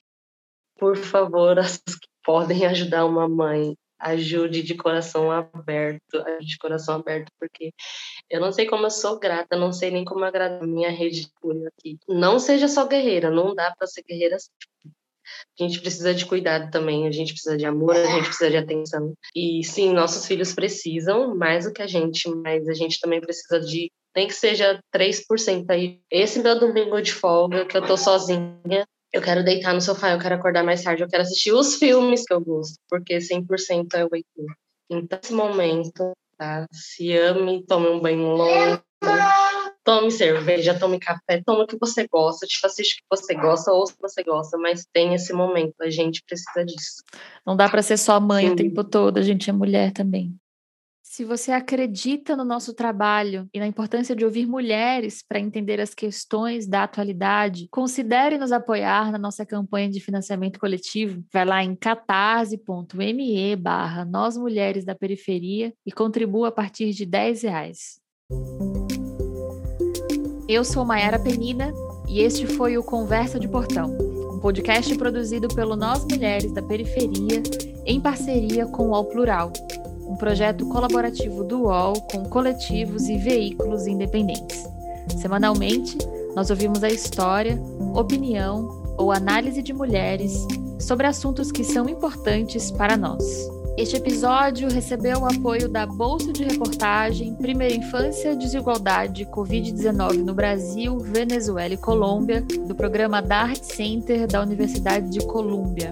Por 0.84 0.98
favor, 0.98 1.58
as 1.58 1.82
podem 2.26 2.66
ajudar 2.66 3.06
uma 3.06 3.26
mãe, 3.26 3.74
ajude 3.98 4.62
de 4.62 4.76
coração 4.76 5.32
aberto, 5.32 6.18
ajude 6.18 6.46
de 6.46 6.58
coração 6.58 6.96
aberto, 6.96 7.32
porque 7.40 7.72
eu 8.30 8.42
não 8.42 8.52
sei 8.52 8.66
como 8.66 8.86
eu 8.86 8.92
sou 8.92 9.18
grata, 9.18 9.56
não 9.56 9.72
sei 9.72 9.92
nem 9.92 10.04
como 10.04 10.26
agradar 10.26 10.62
a 10.62 10.68
minha 10.68 10.90
rede 10.90 11.22
de 11.22 11.68
aqui. 11.68 11.98
Não 12.06 12.38
seja 12.38 12.68
só 12.68 12.86
guerreira, 12.86 13.32
não 13.32 13.56
dá 13.56 13.74
para 13.78 13.88
ser 13.88 14.04
guerreira. 14.04 14.36
A 14.86 15.64
gente 15.64 15.80
precisa 15.80 16.14
de 16.14 16.26
cuidado 16.26 16.70
também, 16.70 17.08
a 17.08 17.12
gente 17.12 17.32
precisa 17.32 17.56
de 17.56 17.66
amor, 17.66 17.96
a 17.96 18.06
gente 18.06 18.26
precisa 18.26 18.52
de 18.52 18.58
atenção. 18.58 19.14
E 19.34 19.64
sim, 19.64 19.94
nossos 19.94 20.28
filhos 20.28 20.54
precisam 20.54 21.34
mais 21.34 21.64
do 21.64 21.72
que 21.72 21.82
a 21.82 21.88
gente, 21.88 22.30
mas 22.30 22.68
a 22.68 22.74
gente 22.74 23.00
também 23.00 23.22
precisa 23.22 23.62
de 23.62 23.90
nem 24.14 24.28
que 24.28 24.34
seja 24.34 24.82
3% 24.94 25.66
aí. 25.70 26.02
Esse 26.12 26.40
meu 26.44 26.60
domingo 26.60 27.02
de 27.02 27.14
folga, 27.14 27.66
que 27.66 27.78
eu 27.78 27.86
tô 27.86 27.96
sozinha, 27.96 28.86
eu 29.14 29.22
quero 29.22 29.44
deitar 29.44 29.74
no 29.74 29.82
sofá, 29.82 30.12
eu 30.12 30.20
quero 30.20 30.36
acordar 30.36 30.64
mais 30.64 30.84
tarde, 30.84 31.04
eu 31.04 31.08
quero 31.08 31.22
assistir 31.22 31.54
os 31.54 31.76
filmes 31.78 32.26
que 32.26 32.34
eu 32.34 32.42
gosto, 32.42 32.80
porque 32.90 33.18
100% 33.18 33.94
é 33.94 34.06
o 34.06 34.10
Heitor. 34.12 34.56
Então, 34.90 35.20
nesse 35.22 35.34
momento, 35.34 36.12
tá? 36.38 36.66
Se 36.72 37.16
ame, 37.16 37.64
tome 37.66 37.88
um 37.88 38.00
banho 38.00 38.28
longo, 38.30 38.84
tome 39.84 40.12
cerveja, 40.12 40.78
tome 40.78 41.00
café, 41.00 41.42
tome 41.46 41.64
o 41.64 41.68
que 41.68 41.78
você 41.80 42.08
gosta, 42.08 42.46
tipo, 42.48 42.66
assiste 42.66 42.94
o 42.94 42.96
que 42.98 43.22
você 43.22 43.34
gosta, 43.36 43.72
ou 43.72 43.86
se 43.86 43.96
você 44.02 44.24
gosta, 44.24 44.58
mas 44.58 44.86
tem 44.92 45.14
esse 45.14 45.32
momento, 45.32 45.76
a 45.82 45.90
gente 45.90 46.24
precisa 46.26 46.66
disso. 46.66 47.04
Não 47.46 47.56
dá 47.56 47.70
para 47.70 47.82
ser 47.82 47.98
só 47.98 48.20
mãe 48.20 48.48
Sim. 48.48 48.54
o 48.54 48.56
tempo 48.56 48.84
todo, 48.84 49.18
a 49.18 49.22
gente 49.22 49.50
é 49.50 49.54
mulher 49.54 49.92
também. 49.92 50.36
Se 51.16 51.24
você 51.24 51.52
acredita 51.52 52.36
no 52.36 52.44
nosso 52.44 52.74
trabalho 52.74 53.48
e 53.54 53.60
na 53.60 53.68
importância 53.68 54.16
de 54.16 54.26
ouvir 54.26 54.48
mulheres 54.48 55.22
para 55.22 55.40
entender 55.40 55.80
as 55.80 55.94
questões 55.94 56.66
da 56.66 56.86
atualidade, 56.86 57.68
considere 57.70 58.36
nos 58.36 58.52
apoiar 58.52 59.12
na 59.12 59.20
nossa 59.20 59.46
campanha 59.46 59.92
de 59.92 60.00
financiamento 60.00 60.60
coletivo. 60.60 61.24
Vai 61.32 61.46
lá 61.46 61.64
em 61.64 61.76
catarse.me 61.76 63.56
barra 63.58 64.04
Nós 64.04 64.36
Mulheres 64.36 64.84
da 64.84 64.96
Periferia 64.96 65.72
e 65.86 65.92
contribua 65.92 66.48
a 66.48 66.52
partir 66.52 66.90
de 66.94 67.06
10 67.06 67.44
reais. 67.44 68.00
Eu 70.50 70.66
sou 70.66 70.84
Mayara 70.84 71.20
Penina 71.20 71.72
e 72.10 72.22
este 72.22 72.48
foi 72.48 72.76
o 72.76 72.84
Conversa 72.84 73.40
de 73.40 73.48
Portão, 73.48 73.96
um 74.32 74.40
podcast 74.40 74.98
produzido 74.98 75.48
pelo 75.50 75.76
Nós 75.76 76.04
Mulheres 76.06 76.52
da 76.52 76.64
Periferia 76.64 77.44
em 77.86 78.02
parceria 78.02 78.66
com 78.66 78.90
o 78.90 78.96
All 78.96 79.06
Plural 79.06 79.54
um 80.14 80.16
projeto 80.16 80.68
colaborativo 80.68 81.44
do 81.44 81.64
UOL 81.64 82.00
com 82.02 82.24
coletivos 82.26 83.10
e 83.10 83.18
veículos 83.18 83.88
independentes. 83.88 84.64
Semanalmente, 85.18 85.98
nós 86.36 86.52
ouvimos 86.52 86.84
a 86.84 86.90
história, 86.90 87.60
opinião 87.96 88.70
ou 88.96 89.12
análise 89.12 89.64
de 89.64 89.74
mulheres 89.74 90.46
sobre 90.80 91.08
assuntos 91.08 91.52
que 91.52 91.64
são 91.64 91.90
importantes 91.90 92.70
para 92.70 92.96
nós. 92.96 93.24
Este 93.76 93.96
episódio 93.96 94.70
recebeu 94.72 95.22
o 95.22 95.26
apoio 95.26 95.68
da 95.68 95.88
Bolsa 95.88 96.32
de 96.32 96.44
Reportagem 96.44 97.34
Primeira 97.34 97.74
Infância, 97.74 98.36
Desigualdade 98.36 99.26
Covid-19 99.26 100.18
no 100.18 100.36
Brasil, 100.36 101.00
Venezuela 101.00 101.74
e 101.74 101.78
Colômbia, 101.78 102.42
do 102.42 102.76
programa 102.76 103.20
Dart 103.20 103.64
Center 103.64 104.28
da 104.28 104.44
Universidade 104.44 105.10
de 105.10 105.26
Colômbia. 105.26 105.92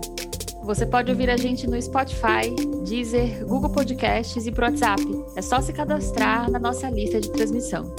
Você 0.63 0.85
pode 0.85 1.11
ouvir 1.11 1.29
a 1.29 1.37
gente 1.37 1.67
no 1.67 1.81
Spotify, 1.81 2.53
Deezer, 2.85 3.45
Google 3.45 3.71
Podcasts 3.71 4.45
e 4.45 4.51
pro 4.51 4.65
WhatsApp. 4.65 5.01
É 5.35 5.41
só 5.41 5.59
se 5.59 5.73
cadastrar 5.73 6.49
na 6.51 6.59
nossa 6.59 6.89
lista 6.89 7.19
de 7.19 7.31
transmissão. 7.31 7.93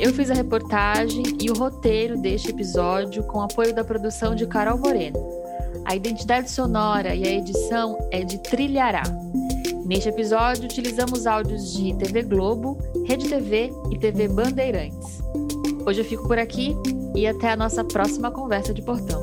Eu 0.00 0.12
fiz 0.12 0.30
a 0.30 0.34
reportagem 0.34 1.24
e 1.40 1.50
o 1.50 1.54
roteiro 1.54 2.16
deste 2.16 2.50
episódio 2.50 3.22
com 3.24 3.42
apoio 3.42 3.74
da 3.74 3.84
produção 3.84 4.34
de 4.34 4.46
Carol 4.46 4.78
Moreno. 4.78 5.18
A 5.84 5.94
identidade 5.94 6.50
sonora 6.50 7.14
e 7.14 7.26
a 7.26 7.32
edição 7.32 7.98
é 8.10 8.24
de 8.24 8.38
Trilhará. 8.38 9.02
Neste 9.84 10.08
episódio, 10.08 10.64
utilizamos 10.64 11.26
áudios 11.26 11.72
de 11.72 11.94
TV 11.94 12.22
Globo, 12.22 12.78
Rede 13.06 13.28
TV 13.28 13.72
e 13.90 13.98
TV 13.98 14.28
Bandeirantes. 14.28 15.22
Hoje 15.86 16.00
eu 16.00 16.04
fico 16.04 16.26
por 16.26 16.38
aqui 16.38 16.76
e 17.14 17.26
até 17.26 17.50
a 17.50 17.56
nossa 17.56 17.82
próxima 17.82 18.30
conversa 18.30 18.74
de 18.74 18.82
portão. 18.82 19.22